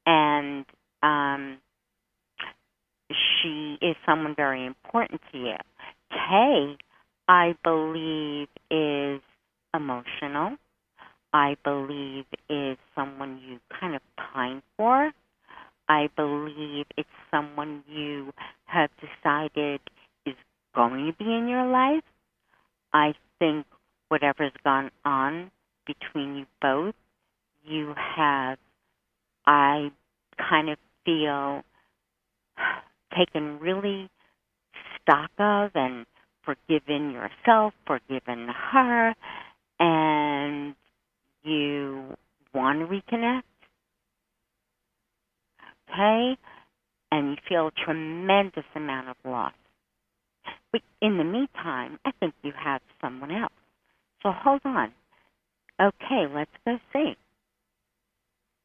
[0.05, 0.65] And
[1.01, 1.57] um,
[3.09, 5.55] she is someone very important to you.
[6.11, 6.77] Kay,
[7.29, 9.21] I believe, is
[9.73, 10.57] emotional.
[11.33, 15.11] I believe is someone you kind of pine for.
[15.89, 18.33] I believe it's someone you
[18.67, 19.81] have decided
[20.25, 20.35] is
[20.75, 22.03] going to be in your life.
[22.93, 23.65] I think
[24.09, 25.51] whatever's gone on
[25.85, 26.95] between you both,
[27.65, 28.57] you have,
[29.45, 29.91] I
[30.37, 31.63] kind of feel,
[33.17, 34.09] taken really
[35.01, 36.05] stock of and
[36.43, 39.13] forgiven yourself, forgiven her,
[39.79, 40.75] and
[41.43, 42.15] you
[42.53, 43.43] want to reconnect.
[45.89, 46.37] Okay?
[47.11, 49.53] And you feel a tremendous amount of loss.
[50.71, 53.51] But in the meantime, I think you have someone else.
[54.23, 54.91] So hold on.
[55.81, 57.15] Okay, let's go see.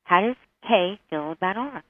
[0.05, 1.83] How does K feel about R?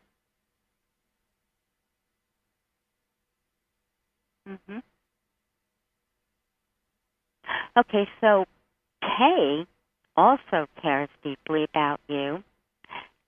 [4.49, 4.79] Mm-hmm.
[7.79, 8.45] Okay, so
[9.01, 9.67] K
[10.17, 12.43] also cares deeply about you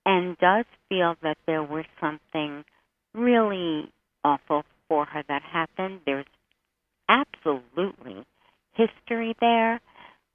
[0.05, 2.65] and does feel that there was something
[3.15, 3.91] really
[4.25, 6.01] awful for her that happened.
[6.07, 6.27] There's
[7.09, 8.25] absolutely
[8.73, 9.81] history there.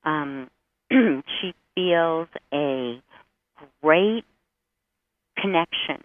[0.04, 0.50] Um,
[0.92, 3.02] she feels a
[3.82, 4.26] great
[5.38, 6.02] connection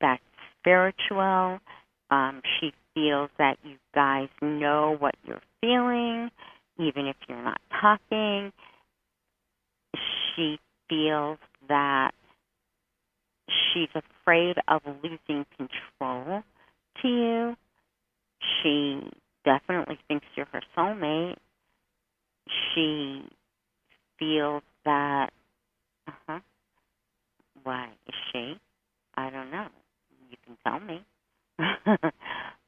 [0.00, 0.22] that's
[0.60, 1.60] spiritual.
[2.10, 6.30] Um, she feels that you guys know what you're feeling,
[6.78, 8.52] even if you're not talking.
[10.34, 11.38] She feels
[11.68, 12.12] that
[13.48, 13.88] she's
[14.28, 16.42] afraid of losing control
[17.00, 17.56] to you.
[18.62, 19.00] She
[19.44, 21.36] definitely thinks you're her soulmate.
[22.74, 23.22] She
[24.18, 25.30] feels that,
[26.06, 26.40] uh huh.
[27.62, 28.54] Why is she?
[29.16, 29.66] I don't know.
[30.30, 31.02] You can tell me.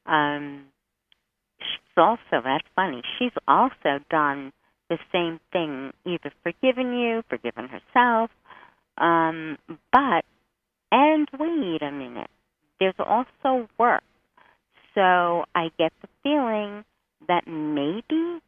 [0.05, 0.65] um,
[1.59, 3.01] she's also that's funny.
[3.19, 4.51] She's also done
[4.89, 8.31] the same thing, either forgiven you, forgiven herself.
[8.97, 9.57] Um,
[9.93, 10.25] but
[10.91, 12.29] and wait a minute,
[12.79, 14.03] there's also work.
[14.93, 16.83] So I get the feeling
[17.27, 18.41] that maybe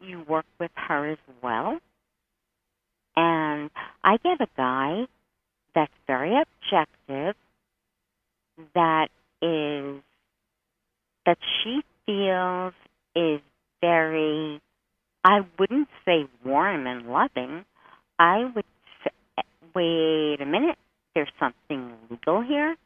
[0.00, 1.78] you work with her as well.
[3.16, 3.70] And
[4.02, 5.06] I get a guy
[5.74, 7.34] that's very objective,
[8.74, 9.08] that
[9.42, 10.02] is,
[11.26, 12.74] that she feels
[13.16, 13.40] is
[13.80, 14.60] very,
[15.24, 17.64] I wouldn't say warm and loving.
[18.18, 18.64] I would
[19.02, 19.42] say, eh,
[19.74, 20.78] wait a minute,
[21.14, 22.76] there's something legal here.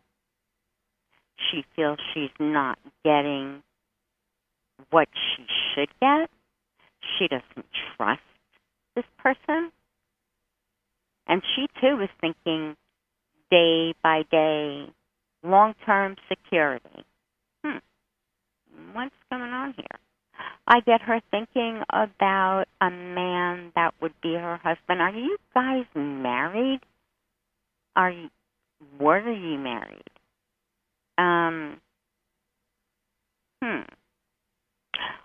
[1.50, 3.62] She feels she's not getting
[4.90, 6.30] what she should get.
[7.18, 7.66] She doesn't
[7.96, 8.20] trust
[8.94, 9.70] this person.
[11.26, 12.76] And she too is thinking
[13.50, 14.86] day by day,
[15.42, 17.04] long term security.
[17.64, 17.78] Hmm.
[18.92, 20.00] What's going on here?
[20.66, 25.00] I get her thinking about a man that would be her husband.
[25.00, 26.80] Are you guys married?
[27.98, 28.28] Are you,
[29.00, 30.04] were you married?
[31.18, 31.80] Um,
[33.60, 33.80] hmm.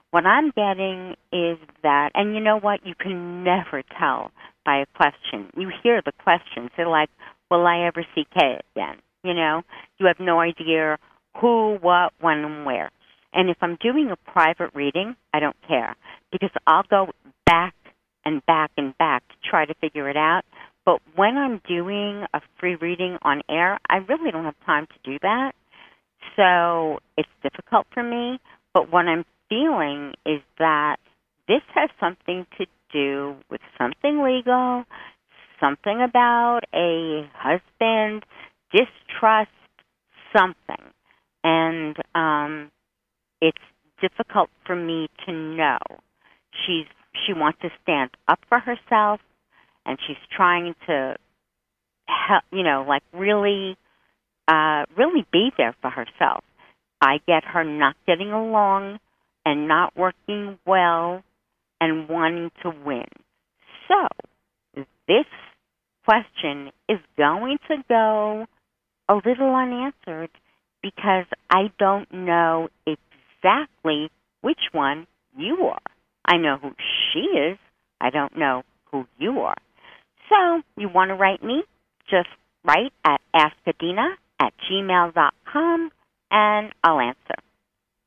[0.10, 2.86] What I'm getting is that, and you know what?
[2.86, 4.32] You can never tell
[4.66, 5.52] by a question.
[5.56, 6.72] You hear the questions.
[6.76, 7.10] They're like,
[7.52, 8.98] will I ever see Kay again?
[9.24, 9.62] You know,
[10.00, 10.98] you have no idea
[11.40, 12.90] who, what, when, and where.
[13.34, 15.96] And if I'm doing a private reading, I don't care
[16.32, 17.10] because I'll go
[17.46, 17.76] back
[18.26, 20.44] and back and back to try to figure it out.
[20.86, 25.12] But when I'm doing a free reading on air, I really don't have time to
[25.12, 25.54] do that.
[26.36, 28.40] So it's difficult for me.
[28.74, 30.98] But what I'm feeling is that
[31.48, 34.86] this has something to do with something legal,
[35.60, 38.26] something about a husband,
[38.72, 39.52] distrust,
[40.36, 40.92] something.
[41.44, 42.72] And um,
[43.42, 43.58] it's
[44.02, 45.80] difficult for me to know.
[46.66, 46.86] She's
[47.26, 49.20] she wants to stand up for herself
[49.86, 51.16] and she's trying to
[52.08, 53.78] help, you know, like really
[54.48, 56.44] uh really be there for herself.
[57.02, 59.00] I get her not getting along
[59.46, 61.24] and not working well
[61.82, 63.06] and wanting to win.
[63.88, 64.08] So,
[65.08, 65.26] this
[66.06, 68.46] question is going to go
[69.10, 70.32] a little unanswered
[70.82, 74.10] because I don't know exactly
[74.42, 75.08] which one
[75.38, 75.80] you are.
[76.26, 76.72] I know who
[77.12, 77.58] she is.
[78.00, 79.58] I don't know who you are.
[80.34, 81.64] So you want to write me?
[82.10, 82.30] Just
[82.66, 85.92] write at askadena at gmail.com
[86.32, 87.36] and I'll answer.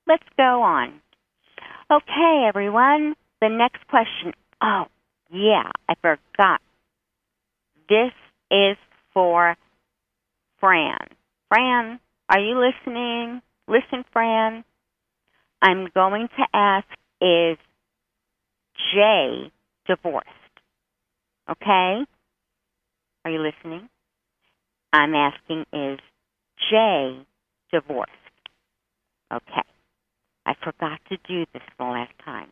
[0.07, 1.01] Let's go on.
[1.91, 3.15] Okay, everyone.
[3.41, 4.33] The next question.
[4.61, 4.87] Oh,
[5.31, 6.61] yeah, I forgot.
[7.89, 8.13] This
[8.51, 8.77] is
[9.15, 9.57] for
[10.59, 10.99] Fran.
[11.49, 13.41] Fran, are you listening?
[13.69, 14.65] Listen, Fran.
[15.63, 16.87] I'm going to ask
[17.21, 17.57] is
[18.93, 19.53] Jay
[19.87, 20.29] divorced?
[21.51, 22.05] Okay?
[23.27, 23.89] Are you listening?
[24.93, 25.99] I'm asking is
[26.71, 27.27] Jay
[27.73, 28.13] divorced?
[29.35, 29.63] Okay.
[30.47, 32.51] I forgot to do this the last time.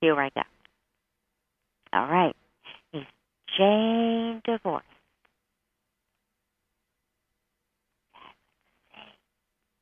[0.00, 0.42] Here I go.
[1.92, 2.36] All right.
[2.94, 3.02] Is
[3.58, 4.86] Jay divorced?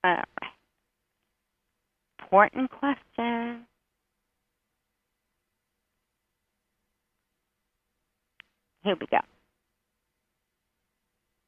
[0.03, 0.25] All right.
[2.23, 3.67] Important question.
[8.83, 9.19] Here we go.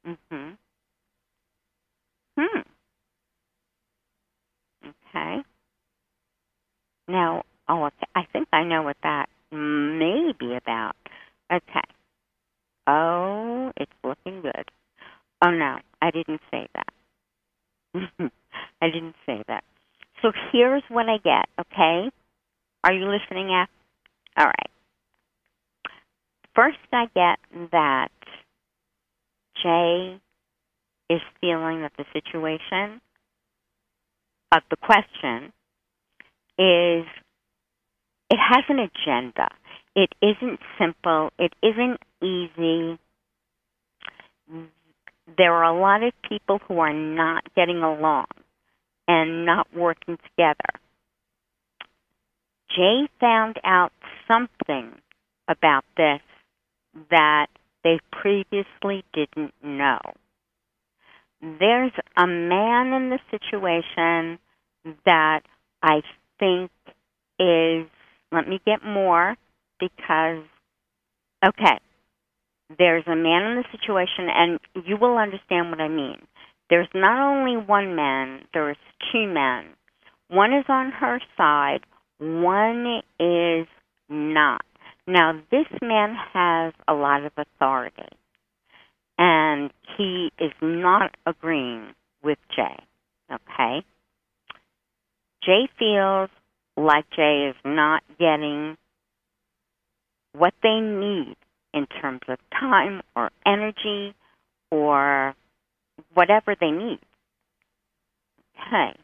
[0.05, 0.57] Mhm.
[2.37, 2.61] Hmm.
[4.85, 5.43] Okay.
[7.07, 8.07] Now, oh, okay.
[8.15, 10.95] I think I know what that may be about.
[11.51, 11.81] Okay.
[12.87, 14.65] Oh, it's looking good.
[15.43, 16.93] Oh no, I didn't say that.
[18.81, 19.63] I didn't say that.
[20.21, 22.09] So here's what I get, okay?
[22.83, 23.69] Are you listening, F?
[24.37, 24.69] All right.
[26.55, 27.39] First, I get
[27.71, 28.09] that
[29.61, 30.19] Jay
[31.09, 33.01] is feeling that the situation
[34.51, 35.51] of the question
[36.57, 37.05] is
[38.29, 39.49] it has an agenda.
[39.95, 41.31] It isn't simple.
[41.37, 42.97] It isn't easy.
[45.37, 48.25] There are a lot of people who are not getting along
[49.07, 50.79] and not working together.
[52.75, 53.91] Jay found out
[54.27, 54.91] something
[55.47, 56.21] about this
[57.09, 57.47] that
[57.83, 59.99] they previously didn't know.
[61.41, 64.39] There's a man in the situation
[65.05, 65.41] that
[65.81, 66.01] I
[66.39, 66.71] think
[67.39, 67.87] is,
[68.31, 69.35] let me get more
[69.79, 70.43] because,
[71.45, 71.79] okay,
[72.77, 76.17] there's a man in the situation, and you will understand what I mean.
[76.69, 78.77] There's not only one man, there's
[79.11, 79.65] two men.
[80.29, 81.81] One is on her side,
[82.19, 83.67] one is
[84.09, 84.65] not.
[85.05, 88.09] Now, this man has a lot of authority,
[89.17, 91.93] and he is not agreeing
[92.23, 92.77] with Jay.
[93.31, 93.83] Okay?
[95.43, 96.29] Jay feels
[96.77, 98.77] like Jay is not getting
[100.33, 101.35] what they need
[101.73, 104.15] in terms of time or energy
[104.71, 105.35] or
[106.13, 106.99] whatever they need.
[108.55, 108.97] Okay.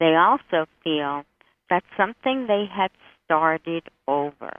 [0.00, 1.24] They also feel
[1.70, 2.90] that something they had
[3.24, 4.52] started over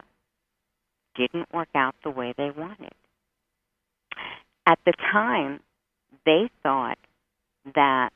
[1.16, 2.94] didn't work out the way they wanted.
[4.68, 5.60] At the time,
[6.26, 6.98] they thought
[7.76, 8.10] that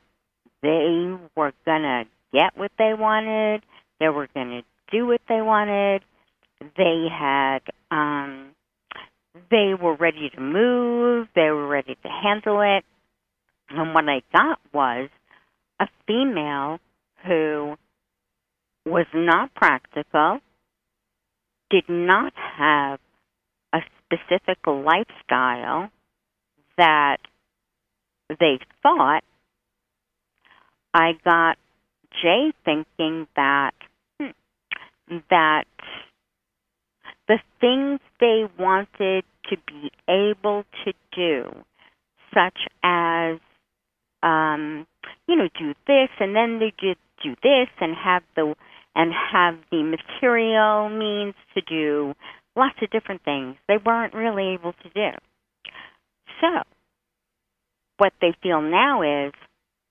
[0.62, 3.64] they were going to get what they wanted,
[4.00, 6.04] they were going to do what they wanted,
[6.78, 7.60] they had
[7.92, 8.50] um
[9.50, 12.84] they were ready to move, they were ready to handle it.
[13.70, 15.10] And what I got was
[15.80, 16.80] a female
[17.26, 17.76] who
[18.86, 20.40] was not practical,
[21.70, 23.00] did not have
[23.74, 25.90] a specific lifestyle
[26.78, 27.18] that
[28.30, 29.24] they thought,
[30.94, 31.58] I got
[32.22, 33.72] Jay thinking that
[34.20, 35.66] hmm, that
[37.28, 41.64] the things they wanted to be able to do,
[42.34, 43.38] such as
[44.24, 44.88] um,
[45.28, 48.56] you know, do this and then they just do this and have the
[48.96, 52.14] and have the material means to do
[52.56, 55.10] lots of different things they weren't really able to do.
[56.42, 56.64] So,
[57.98, 59.34] what they feel now is,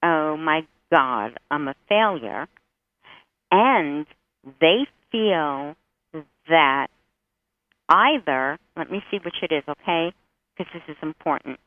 [0.03, 2.47] oh my God, I'm a failure.
[3.51, 4.07] And
[4.61, 5.75] they feel
[6.49, 6.89] that
[7.89, 10.13] either, let me see which it is, okay?
[10.57, 11.59] Because this is important.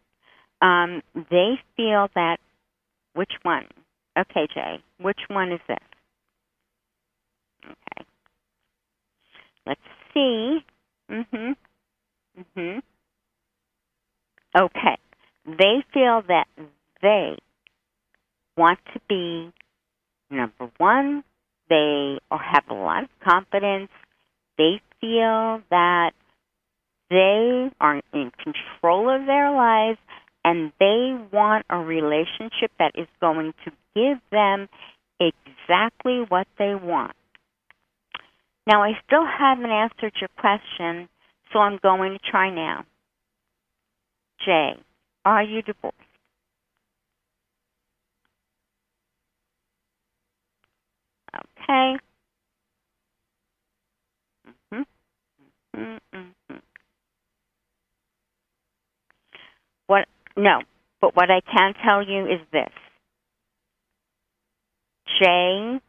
[0.62, 2.38] Um, they feel that,
[3.14, 3.66] which one?
[4.18, 5.78] Okay, Jay, which one is this?
[7.66, 8.06] Okay.
[9.66, 9.82] Let's
[10.14, 10.66] see.
[11.10, 11.56] Mhm.
[12.38, 12.82] Mhm.
[14.58, 14.98] Okay.
[15.46, 16.48] They feel that
[17.02, 17.38] they
[18.58, 19.52] want to be
[20.30, 21.24] number one.
[21.70, 23.92] They have a lot of confidence.
[24.58, 26.12] They feel that
[27.10, 30.00] they are in control of their lives
[30.44, 34.68] and they want a relationship that is going to give them
[35.20, 37.14] exactly what they want.
[38.72, 41.10] Now, I still haven't answered your question,
[41.52, 42.86] so I'm going to try now.
[44.46, 44.76] Jay,
[45.26, 45.98] are you divorced?
[51.36, 51.98] Okay.
[54.74, 54.82] Mm-hmm.
[55.78, 56.56] Mm-hmm.
[59.88, 60.08] What?
[60.38, 60.62] No,
[61.02, 62.72] but what I can tell you is this:
[65.20, 65.82] Jay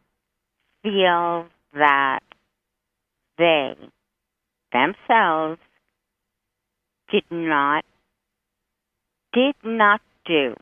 [0.83, 2.19] feels that
[3.39, 3.75] they
[4.73, 5.61] themselves
[7.11, 7.85] did not
[9.33, 10.55] did not do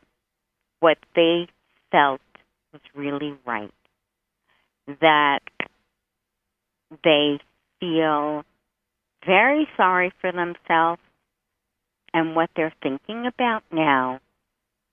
[0.79, 1.47] what they
[1.91, 2.21] felt
[2.71, 3.73] was really right.
[5.01, 5.39] That
[7.03, 7.39] they
[7.79, 8.43] feel
[9.25, 11.01] very sorry for themselves
[12.13, 14.19] and what they're thinking about now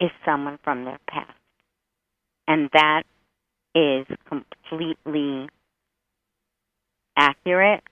[0.00, 1.32] is someone from their past.
[2.46, 3.02] And that
[3.74, 5.48] is completely
[7.18, 7.82] accurate.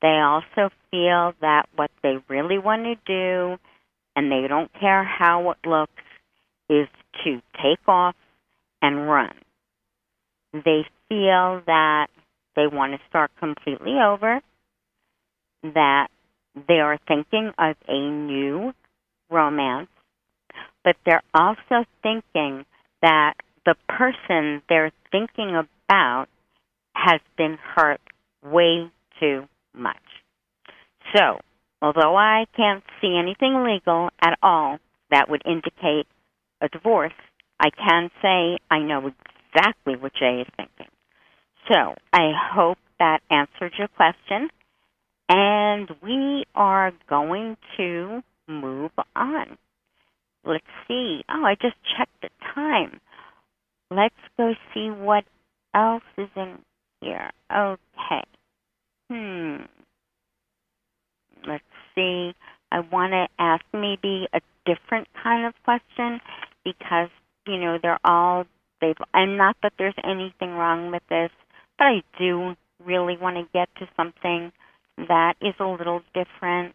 [0.00, 3.58] They also feel that what they really want to do,
[4.16, 5.92] and they don't care how it looks,
[6.70, 6.88] is
[7.24, 8.14] to take off
[8.80, 9.34] and run.
[10.52, 12.06] They feel that
[12.56, 14.40] they want to start completely over,
[15.62, 16.08] that
[16.68, 18.72] they are thinking of a new
[19.30, 19.90] romance,
[20.82, 22.64] but they're also thinking
[23.02, 23.34] that
[23.66, 26.26] the person they're thinking about
[26.94, 28.00] has been hurt
[28.42, 29.96] way too much.
[31.14, 31.40] So,
[31.82, 34.78] although I can't see anything legal at all
[35.10, 36.06] that would indicate
[36.60, 37.12] a divorce,
[37.58, 39.10] I can say I know
[39.52, 40.92] exactly what Jay is thinking.
[41.70, 44.48] So, I hope that answered your question.
[45.28, 49.58] And we are going to move on.
[50.44, 51.22] Let's see.
[51.28, 53.00] Oh, I just checked the time.
[53.90, 55.24] Let's go see what
[55.74, 56.58] else is in
[57.00, 57.30] here.
[57.52, 58.24] Okay.
[59.08, 59.56] Hmm.
[61.46, 62.32] Let's see.
[62.72, 66.20] I want to ask maybe a different kind of question
[66.64, 67.08] because,
[67.46, 68.44] you know, they're all,
[68.80, 71.30] they've, and not that there's anything wrong with this,
[71.78, 74.52] but I do really want to get to something
[75.08, 76.74] that is a little different.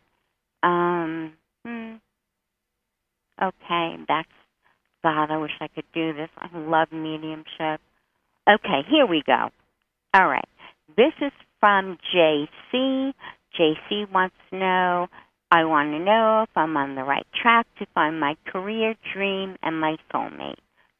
[0.64, 1.34] Um,
[1.66, 1.96] hmm.
[3.42, 4.30] Okay, that's
[5.04, 5.30] God.
[5.30, 6.30] I wish I could do this.
[6.38, 7.80] I love mediumship.
[8.50, 9.50] Okay, here we go.
[10.18, 10.48] All right,
[10.96, 13.14] this is from JC.
[13.60, 15.08] JC wants to know.
[15.52, 19.58] I want to know if I'm on the right track to find my career dream
[19.62, 20.56] and my soulmate.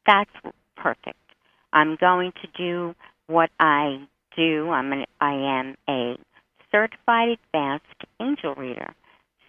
[0.06, 0.28] That's
[0.76, 1.16] perfect.
[1.72, 2.94] I'm going to do
[3.26, 4.06] what I
[4.36, 4.68] do.
[4.68, 6.18] I'm an, I am a
[6.70, 7.86] certified advanced
[8.20, 8.94] angel reader.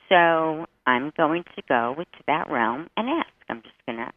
[0.07, 3.33] So I'm going to go into that realm and ask.
[3.49, 4.13] I'm just going to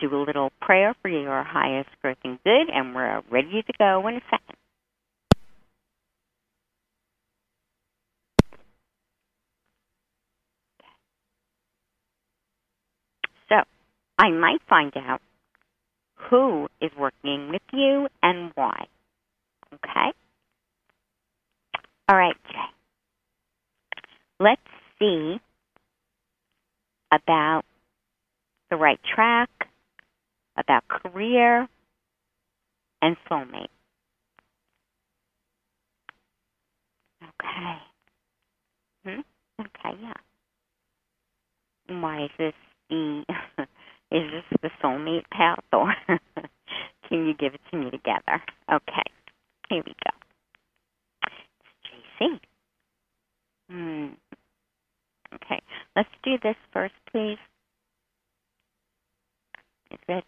[0.00, 4.06] do a little prayer for your highest growth and good, and we're ready to go
[4.08, 4.56] in a second.
[13.48, 13.56] So
[14.18, 15.20] I might find out
[16.30, 18.86] who is working with you and why.
[19.74, 20.12] Okay?
[22.08, 22.58] All right, Jay.
[24.38, 24.60] Let's
[24.98, 25.40] see
[27.12, 27.62] about
[28.70, 29.50] the right track,
[30.60, 31.68] about career,
[33.02, 33.66] and soulmate.
[37.22, 37.76] Okay.
[39.04, 39.20] Hmm?
[39.60, 40.12] Okay, yeah.
[42.00, 42.54] Why is this
[42.88, 43.24] the
[44.10, 45.94] is this the soulmate path or
[47.08, 48.42] can you give it to me together?
[48.72, 49.02] Okay.
[49.68, 50.10] Here we go.
[51.26, 52.40] It's JC.
[53.70, 54.08] Hmm.
[55.34, 55.60] Okay.
[55.96, 57.38] Let's do this first, please.
[59.90, 60.24] Is it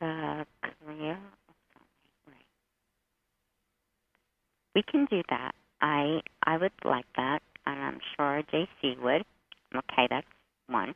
[0.00, 1.18] the career?
[4.74, 5.52] We can do that.
[5.80, 9.24] I I would like that, and I'm sure JC would.
[9.74, 10.26] Okay, that's
[10.68, 10.94] one,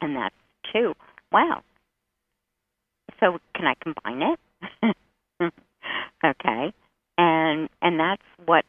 [0.00, 0.34] and that's
[0.72, 0.94] two.
[1.32, 1.62] Wow.
[3.20, 4.92] So can I combine it?
[6.24, 6.72] okay,
[7.18, 8.64] and and that's what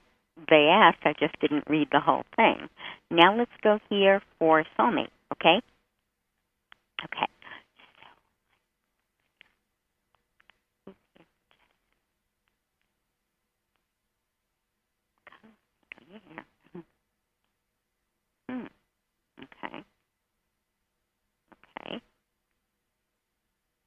[0.49, 0.99] they asked.
[1.03, 2.70] I just didn't read the whole thing.
[3.12, 5.10] Now let's go here for soulmate.
[5.34, 5.62] Okay.
[7.06, 7.28] Okay.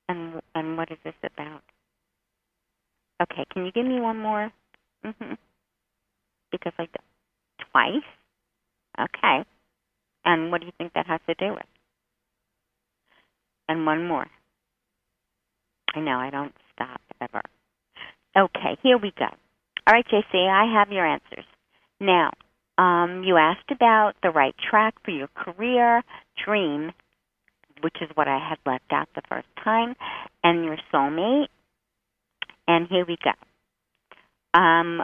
[0.08, 1.62] And and what is this about?
[3.22, 4.50] Okay, can you give me one more?
[5.04, 5.36] Mhm.
[6.50, 6.94] Because like
[7.72, 8.02] twice.
[8.98, 9.44] Okay.
[10.24, 11.66] And what do you think that has to do with?
[13.68, 14.26] And one more.
[15.94, 17.42] I know I don't stop ever.
[18.36, 19.26] Okay, here we go.
[19.86, 21.44] All right, JC, I have your answers.
[22.00, 22.30] Now,
[22.76, 26.02] um, you asked about the right track for your career,
[26.44, 26.92] dream,
[27.82, 29.94] which is what I had left out the first time,
[30.42, 31.48] and your soulmate.
[32.66, 34.58] And here we go.
[34.58, 35.02] Um,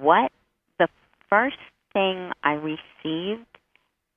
[0.00, 0.32] what
[0.78, 0.88] the
[1.28, 1.56] first
[1.92, 3.46] thing I received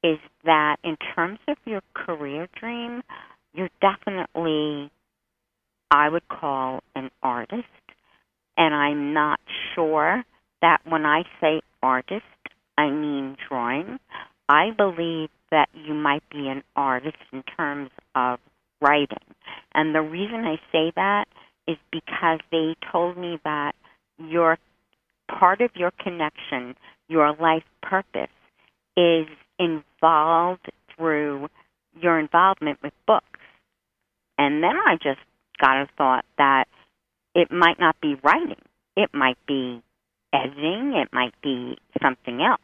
[0.04, 3.02] is that in terms of your career dream,
[3.54, 4.92] you're definitely,
[5.90, 7.64] I would call, an artist.
[8.58, 9.40] And I'm not
[9.74, 10.24] sure
[10.62, 12.24] that when I say artist,
[12.78, 14.00] I mean drawing.
[14.48, 18.40] I believe that you might be an artist in terms of
[18.82, 19.18] writing.
[19.74, 21.26] And the reason I say that
[21.68, 23.74] is because they told me that
[24.18, 24.58] your
[25.28, 26.76] part of your connection,
[27.08, 28.30] your life purpose,
[28.96, 29.28] is
[29.60, 31.48] involved through
[32.00, 33.40] your involvement with books.
[34.38, 35.20] And then I just
[35.60, 36.66] got a thought that
[37.34, 38.62] it might not be writing.
[38.96, 39.82] It might be
[40.34, 40.94] editing.
[40.96, 42.62] It might be something else.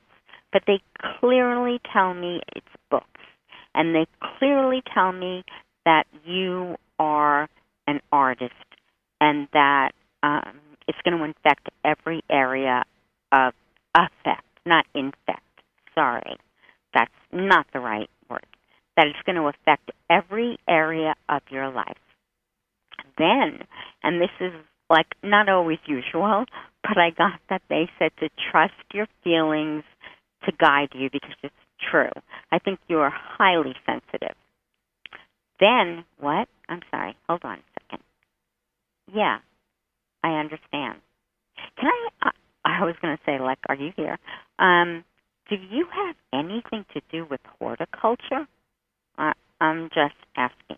[0.52, 0.82] But they
[1.20, 3.06] clearly tell me it's books.
[3.74, 4.06] And they
[4.38, 5.44] clearly tell me
[5.86, 7.48] that you are
[7.88, 8.54] an artist
[9.20, 9.92] and that
[10.24, 12.84] um, it's going to infect every area
[13.32, 13.54] of
[13.96, 15.42] affect, not infect.
[15.96, 16.38] Sorry,
[16.94, 18.46] that's not the right word.
[18.98, 21.98] That it's going to affect every area of your life.
[23.18, 23.64] Then,
[24.04, 24.54] and this is
[24.90, 26.46] like not always usual,
[26.84, 29.84] but I got that they said to trust your feelings
[30.46, 31.54] to guide you because it's
[31.92, 32.12] true.
[32.52, 34.36] I think you are highly sensitive.
[35.60, 36.48] Then, what?
[36.70, 38.04] I'm sorry, hold on a second.
[39.14, 39.40] Yeah,
[40.24, 41.00] I understand.
[41.80, 42.28] Can I?
[42.28, 42.32] Uh,
[42.64, 44.18] I was going to say, like, are you here?
[44.60, 45.04] Um,
[45.50, 48.48] do you have anything to do with horticulture?
[49.18, 50.78] Uh, I'm just asking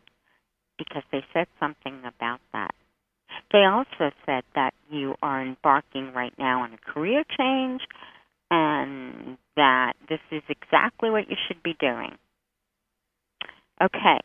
[0.78, 2.74] because they said something about that.
[3.52, 7.82] They also said that you are embarking right now on a career change
[8.52, 12.18] and that this is exactly what you should be doing.
[13.82, 14.20] Okay,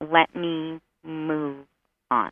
[0.00, 1.64] let me move
[2.10, 2.30] on.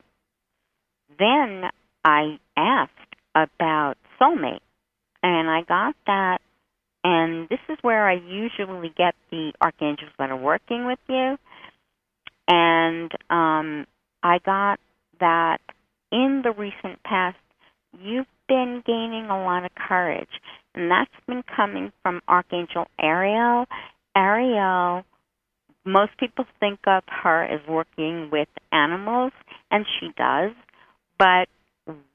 [1.19, 1.71] Then
[2.05, 2.91] I asked
[3.35, 4.61] about soulmate,
[5.23, 6.39] and I got that,
[7.03, 11.37] and this is where I usually get the archangels that are working with you,
[12.47, 13.87] and um,
[14.23, 14.81] I got
[15.21, 15.59] that
[16.13, 17.37] in the recent past,
[18.01, 20.29] you've been gaining a lot of courage,
[20.75, 23.67] and that's been coming from Archangel Ariel.
[24.17, 25.05] Ariel,
[25.85, 29.31] most people think of her as working with animals,
[29.71, 30.51] and she does,
[31.17, 31.49] but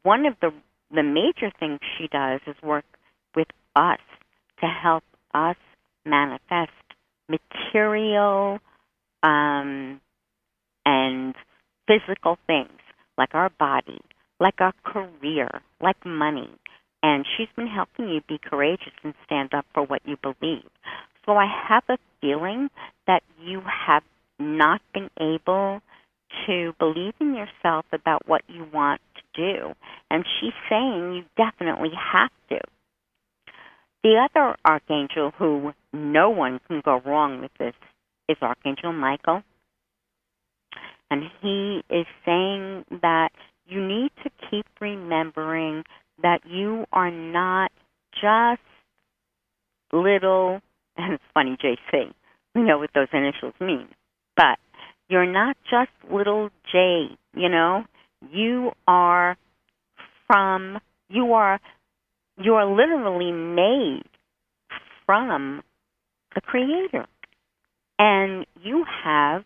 [0.04, 0.52] one of the
[0.94, 2.86] the major things she does is work
[3.36, 4.00] with us
[4.60, 5.58] to help us
[6.06, 6.72] manifest
[7.28, 8.60] material
[9.24, 10.00] um,
[10.86, 11.34] and
[11.88, 12.70] physical things
[13.18, 14.00] like our body,
[14.40, 16.50] like a career, like money.
[17.04, 20.70] And she's been helping you be courageous and stand up for what you believe.
[21.26, 22.70] So I have a feeling
[23.08, 24.04] that you have
[24.40, 25.82] not been able
[26.48, 29.74] to believe in yourself about what you want to do.
[30.10, 32.60] And she's saying you definitely have to.
[34.04, 37.74] The other archangel who no one can go wrong with this
[38.30, 39.44] is Archangel Michael.
[41.10, 43.32] And he is saying that
[43.68, 45.84] you need to keep remembering
[46.22, 47.72] that you are not
[48.22, 48.62] just
[49.92, 50.62] little,
[50.98, 52.14] and it's funny, JC,
[52.54, 53.88] we know what those initials mean,
[54.36, 54.58] but
[55.10, 57.84] you're not just little J, you know?
[58.32, 59.38] You are
[60.28, 61.60] from, you are,
[62.42, 64.04] you are literally made
[65.06, 65.62] from
[66.34, 67.06] the Creator.
[67.98, 69.44] And you have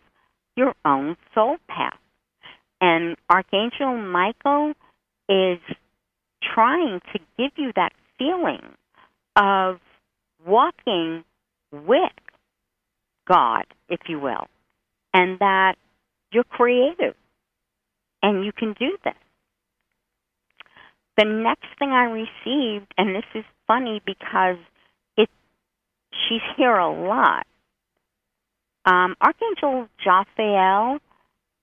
[0.56, 1.98] your own soul path.
[2.80, 4.72] And Archangel Michael
[5.28, 5.58] is
[6.42, 8.62] trying to give you that feeling
[9.36, 9.78] of
[10.46, 11.24] walking
[11.72, 12.12] with
[13.28, 14.46] God, if you will,
[15.12, 15.76] and that
[16.32, 17.14] you're creative
[18.22, 19.14] and you can do this.
[21.16, 24.56] The next thing I received, and this is funny because
[25.16, 25.28] it
[26.28, 27.46] she's here a lot,
[28.86, 30.98] um, Archangel Jophiel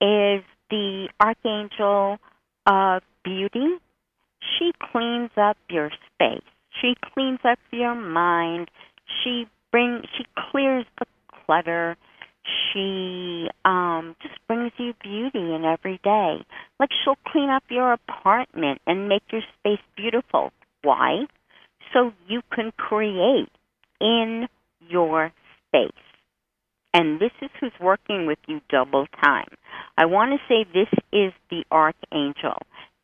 [0.00, 2.18] is the archangel
[2.66, 3.76] of beauty.
[4.58, 6.42] She cleans up your space.
[6.80, 8.70] She cleans up your mind.
[9.22, 11.06] She bring she clears the
[11.46, 11.96] clutter.
[12.72, 16.44] She um, just brings you beauty in every day.
[16.80, 20.52] Like she'll clean up your apartment and make your space beautiful.
[20.82, 21.24] Why?
[21.92, 23.50] So you can create
[24.00, 24.48] in
[24.88, 25.32] your
[25.68, 26.07] space.
[26.94, 29.48] And this is who's working with you double time.
[29.96, 32.56] I want to say this is the archangel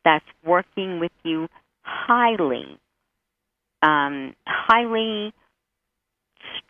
[0.03, 1.47] that's working with you
[1.81, 2.79] highly,
[3.81, 5.33] um, highly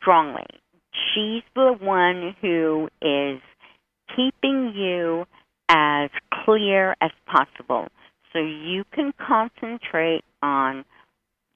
[0.00, 0.46] strongly.
[0.92, 3.40] She's the one who is
[4.14, 5.26] keeping you
[5.68, 6.10] as
[6.44, 7.88] clear as possible
[8.32, 10.84] so you can concentrate on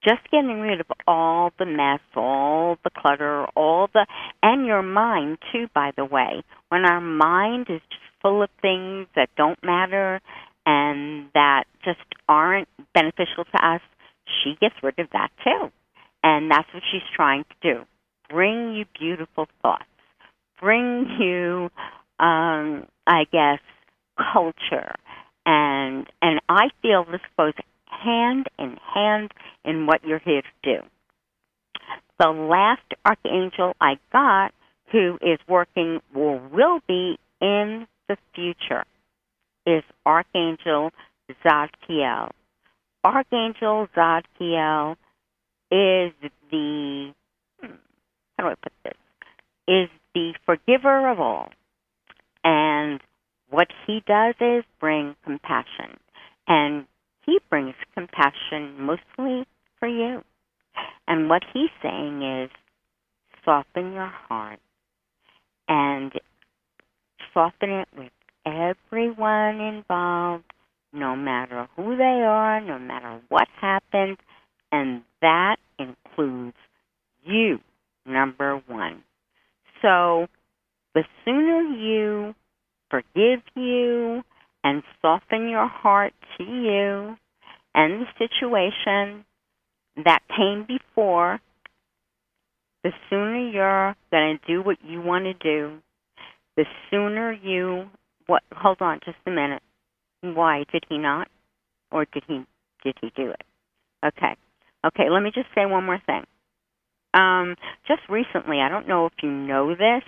[0.02, 4.06] just getting rid of all the mess, all the clutter, all the,
[4.42, 6.42] and your mind too, by the way.
[6.68, 10.20] When our mind is just full of things that don't matter
[10.66, 13.80] and that just aren't beneficial to us,
[14.42, 15.70] she gets rid of that too.
[16.22, 17.80] And that's what she's trying to do.
[18.28, 19.84] Bring you beautiful thoughts.
[20.60, 21.70] Bring you,
[22.24, 23.60] um, I guess,
[24.32, 24.94] culture.
[25.46, 27.54] And, and I feel this goes
[28.02, 29.32] hand in hand
[29.64, 30.86] in what you're here to do.
[32.18, 34.52] The last archangel I got
[34.92, 38.84] who is working or will be in the future
[39.66, 40.90] is Archangel
[41.44, 42.30] Zadkiel.
[43.04, 44.96] Archangel Zadkiel
[45.70, 46.12] is
[46.50, 47.14] the
[47.62, 48.94] how do I put this?
[49.68, 51.50] Is the forgiver of all.
[52.42, 53.00] And
[53.50, 55.98] what he does is bring compassion.
[56.48, 56.86] And
[57.26, 59.46] he brings compassion mostly
[59.78, 60.22] for you.
[61.06, 62.50] And what he's saying is
[63.44, 64.60] soften your heart
[65.68, 66.12] and
[67.32, 68.12] soften it with
[68.46, 70.44] everyone involved,
[70.92, 74.18] no matter who they are, no matter what happened.
[74.72, 76.56] and that includes
[77.24, 77.58] you,
[78.06, 79.02] number one.
[79.82, 80.28] So
[80.94, 82.34] the sooner you
[82.90, 84.22] forgive you
[84.64, 87.16] and soften your heart to you
[87.74, 89.24] and the situation
[90.04, 91.40] that came before,
[92.82, 95.78] the sooner you're going to do what you want to do,
[96.56, 97.86] the sooner you
[98.26, 99.62] what hold on just a minute.
[100.22, 101.28] Why did he not?
[101.90, 102.44] Or did he
[102.84, 103.42] did he do it?
[104.04, 104.36] Okay.
[104.86, 106.24] Okay, let me just say one more thing.
[107.12, 107.56] Um,
[107.86, 110.02] just recently, I don't know if you know this,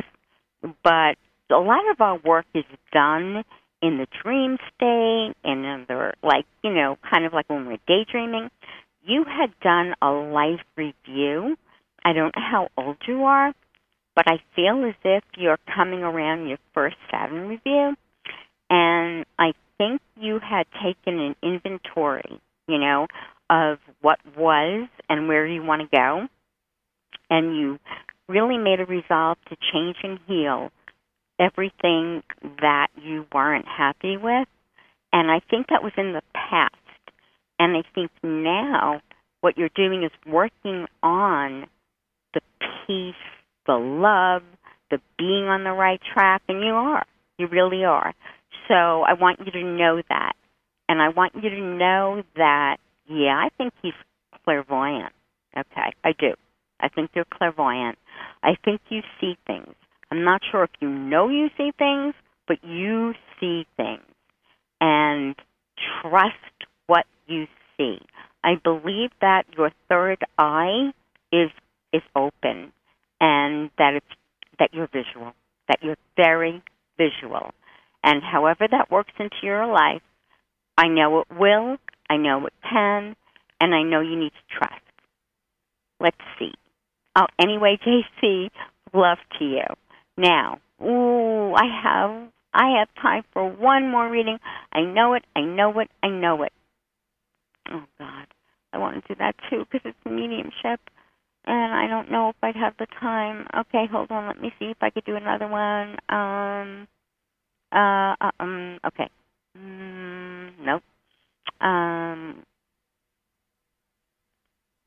[0.83, 1.17] but
[1.51, 3.45] a lot of our work is done
[3.83, 7.79] in the dream state and in the like, you know, kind of like when we're
[7.87, 8.49] daydreaming.
[9.05, 11.57] You had done a life review.
[12.05, 13.53] I don't know how old you are,
[14.15, 17.95] but I feel as if you're coming around your first Saturn review.
[18.71, 23.09] And I think you had taken an inventory, you know,
[23.51, 26.29] of what was and where you want to go.
[27.29, 27.79] And you
[28.29, 30.71] really made a resolve to change and heal
[31.43, 32.23] everything
[32.61, 34.49] that you weren't happy with.
[35.13, 36.75] And I think that was in the past.
[37.59, 39.01] And I think now
[39.41, 41.67] what you're doing is working on
[42.33, 42.41] the
[42.87, 43.15] peace,
[43.67, 44.43] the love,
[44.91, 47.05] the being on the right track, and you are.
[47.39, 48.15] You really are.
[48.69, 50.33] So I want you to know that.
[50.89, 52.77] And I want you to know that,
[53.07, 53.93] yeah, I think he's
[54.45, 55.13] clairvoyant.
[55.57, 56.35] Okay, I do.
[56.81, 57.99] I think you're clairvoyant.
[58.43, 59.75] I think you see things.
[60.13, 62.13] I'm not sure if you know you see things,
[62.47, 64.03] but you see things.
[64.79, 65.35] And
[66.03, 66.37] trust
[66.87, 67.47] what you
[67.79, 67.97] see.
[68.45, 70.91] I believe that your third eye
[71.33, 71.49] is
[71.95, 72.73] is open
[73.23, 74.07] and that it's
[74.59, 75.33] that you're visual,
[75.69, 76.63] that you're very
[76.99, 77.55] visual.
[78.05, 80.03] And however that works into your life,
[80.77, 81.79] I know it will,
[82.11, 83.17] I know it can,
[83.63, 84.83] and I know you need to trust.
[86.01, 86.53] Let's see.
[87.17, 87.79] Oh, anyway,
[88.23, 88.51] JC,
[88.93, 89.65] love to you.
[90.23, 94.39] Now, ooh, I have I have time for one more reading.
[94.73, 95.25] I know it.
[95.37, 95.91] I know it.
[96.05, 96.53] I know it.
[97.71, 98.27] Oh God,
[98.73, 100.81] I want to do that too because it's mediumship,
[101.47, 103.47] and I don't know if I'd have the time.
[103.57, 104.29] Okay, hold on.
[104.29, 105.97] Let me see if I could do another one.
[106.09, 106.89] Um,
[107.73, 109.11] uh, um, okay.
[109.59, 110.83] Mm, nope.
[111.61, 112.45] Um,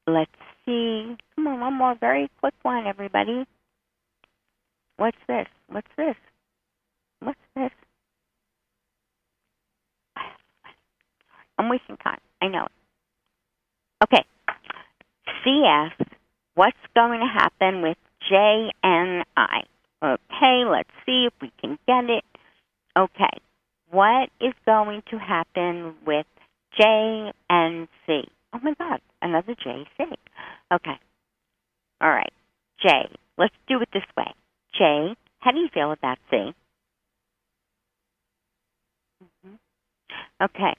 [0.07, 0.31] let's
[0.65, 1.15] see.
[1.36, 3.45] Come on, one more very quick one, everybody.
[4.98, 5.48] What's this?
[5.68, 6.16] What's this?
[7.20, 7.72] What's this?
[11.58, 12.20] I'm wasting time.
[12.41, 12.66] I know.
[12.66, 12.72] It.
[14.04, 14.26] Okay.
[15.43, 16.08] CS,
[16.56, 17.98] what's going to happen with
[18.32, 19.64] JNI?
[20.04, 22.24] Okay, let's see if we can get it.
[22.98, 23.41] Okay.
[23.89, 26.26] What is going to happen with
[26.78, 28.24] J and C?
[28.54, 29.86] Oh my God, another JC.
[30.74, 31.00] Okay.
[32.02, 32.34] All right.
[32.82, 32.89] J.
[33.38, 34.34] Let's do it this way.
[34.78, 36.53] J How do you feel about C?
[39.23, 39.55] Mm-hmm.
[40.43, 40.76] Okay.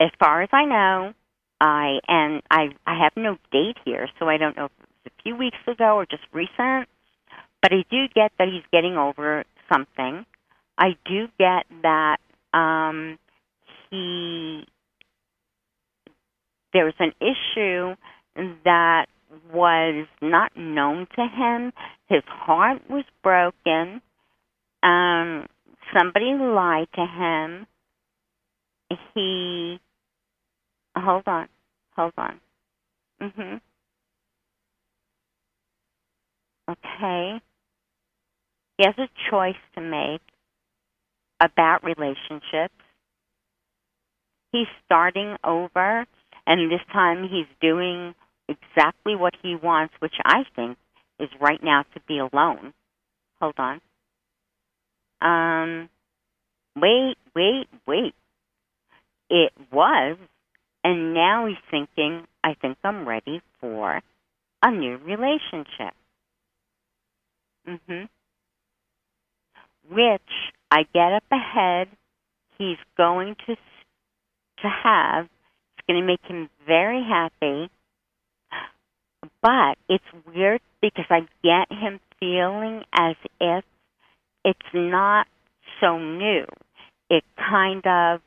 [0.00, 1.14] As far as I know,
[1.60, 5.12] I and I I have no date here, so I don't know if it was
[5.18, 6.88] a few weeks ago or just recent.
[7.62, 10.26] But I do get that he's getting over something.
[10.78, 12.18] I do get that
[12.52, 13.18] um,
[13.90, 14.66] he
[16.72, 17.96] there was an issue
[18.64, 19.06] that
[19.52, 21.72] was not known to him.
[22.08, 24.00] His heart was broken.
[24.82, 25.46] Um,
[25.96, 27.66] somebody lied to him.
[29.14, 29.80] He
[30.96, 31.48] hold on,
[31.96, 32.40] hold on.
[33.20, 33.60] Mhm.
[36.70, 37.40] Okay.
[38.78, 40.22] He has a choice to make
[41.40, 42.74] about relationships.
[44.52, 46.06] He's starting over,
[46.46, 48.14] and this time he's doing
[48.48, 50.78] exactly what he wants, which I think
[51.18, 52.72] is right now to be alone.
[53.40, 53.80] Hold on.
[55.20, 55.88] Um,
[56.76, 58.14] wait, wait, wait.
[59.30, 60.18] It was,
[60.84, 64.00] and now he's thinking, I think I'm ready for
[64.62, 65.94] a new relationship.
[67.66, 68.08] Mhm.
[69.90, 71.88] Which I get up ahead.
[72.58, 73.56] He's going to
[74.58, 75.26] to have.
[75.26, 77.70] It's going to make him very happy.
[79.42, 83.64] But it's weird because I get him feeling as if
[84.44, 85.26] it's not
[85.80, 86.46] so new.
[87.10, 88.20] It kind of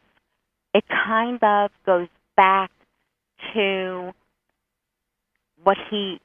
[0.73, 2.71] it kind of goes back
[3.53, 4.11] to
[5.63, 6.19] what he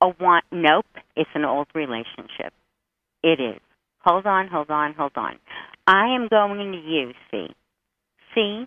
[0.00, 0.86] a want nope,
[1.16, 2.52] it's an old relationship.
[3.22, 3.60] It is.
[4.00, 5.38] Hold on, hold on, hold on.
[5.86, 7.48] I am going to use C.
[8.34, 8.66] C,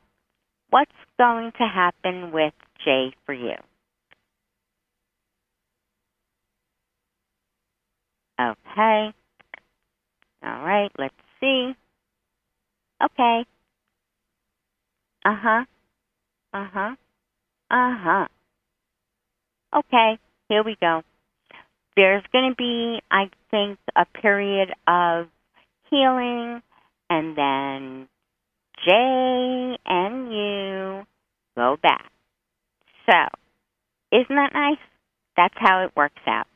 [0.69, 3.55] what's going to happen with Jay for you?
[8.39, 9.13] Okay.
[10.41, 11.75] All right, let's see.
[13.03, 13.45] Okay.
[15.25, 15.65] Uh huh.
[16.53, 16.95] Uh huh.
[17.69, 18.27] Uh huh.
[19.75, 20.17] Okay,
[20.47, 21.03] here we go.
[21.95, 25.27] There's going to be, I think, a period of
[25.89, 26.61] healing,
[27.09, 28.07] and then
[28.85, 31.05] J and you
[31.57, 32.09] go back.
[33.05, 33.17] So,
[34.11, 34.77] isn't that nice?
[35.35, 36.47] That's how it works out.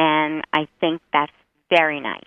[0.00, 1.30] And I think that's
[1.68, 2.22] very nice.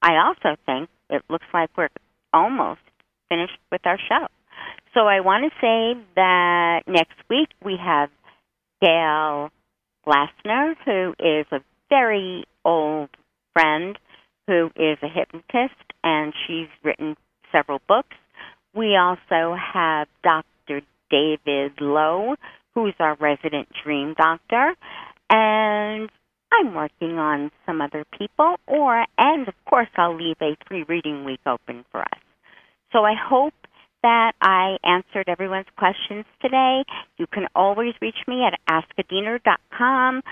[0.00, 1.90] I also think it looks like we're
[2.32, 2.80] almost
[3.28, 4.28] finished with our show.
[4.94, 8.08] So I want to say that next week we have
[8.80, 9.50] Gail
[10.06, 11.60] Glassner, who is a
[11.90, 13.10] very old
[13.52, 13.98] friend
[14.46, 17.14] who is a hypnotist, and she's written
[17.52, 18.16] several books.
[18.74, 20.80] We also have Dr.
[21.10, 22.36] David Lowe,
[22.74, 24.74] who's our resident dream doctor,
[25.28, 26.08] and
[26.52, 31.24] I'm working on some other people, or, and of course, I'll leave a free reading
[31.24, 32.20] week open for us.
[32.92, 33.54] So I hope
[34.02, 36.84] that I answered everyone's questions today.
[37.18, 40.22] You can always reach me at askadena.com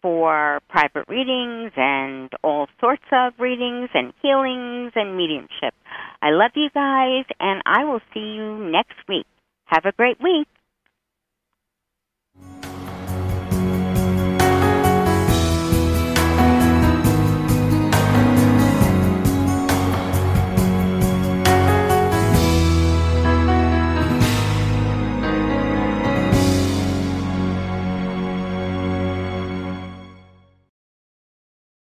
[0.00, 5.74] for private readings and all sorts of readings and healings and mediumship.
[6.22, 9.26] I love you guys, and I will see you next week.
[9.66, 10.46] Have a great week.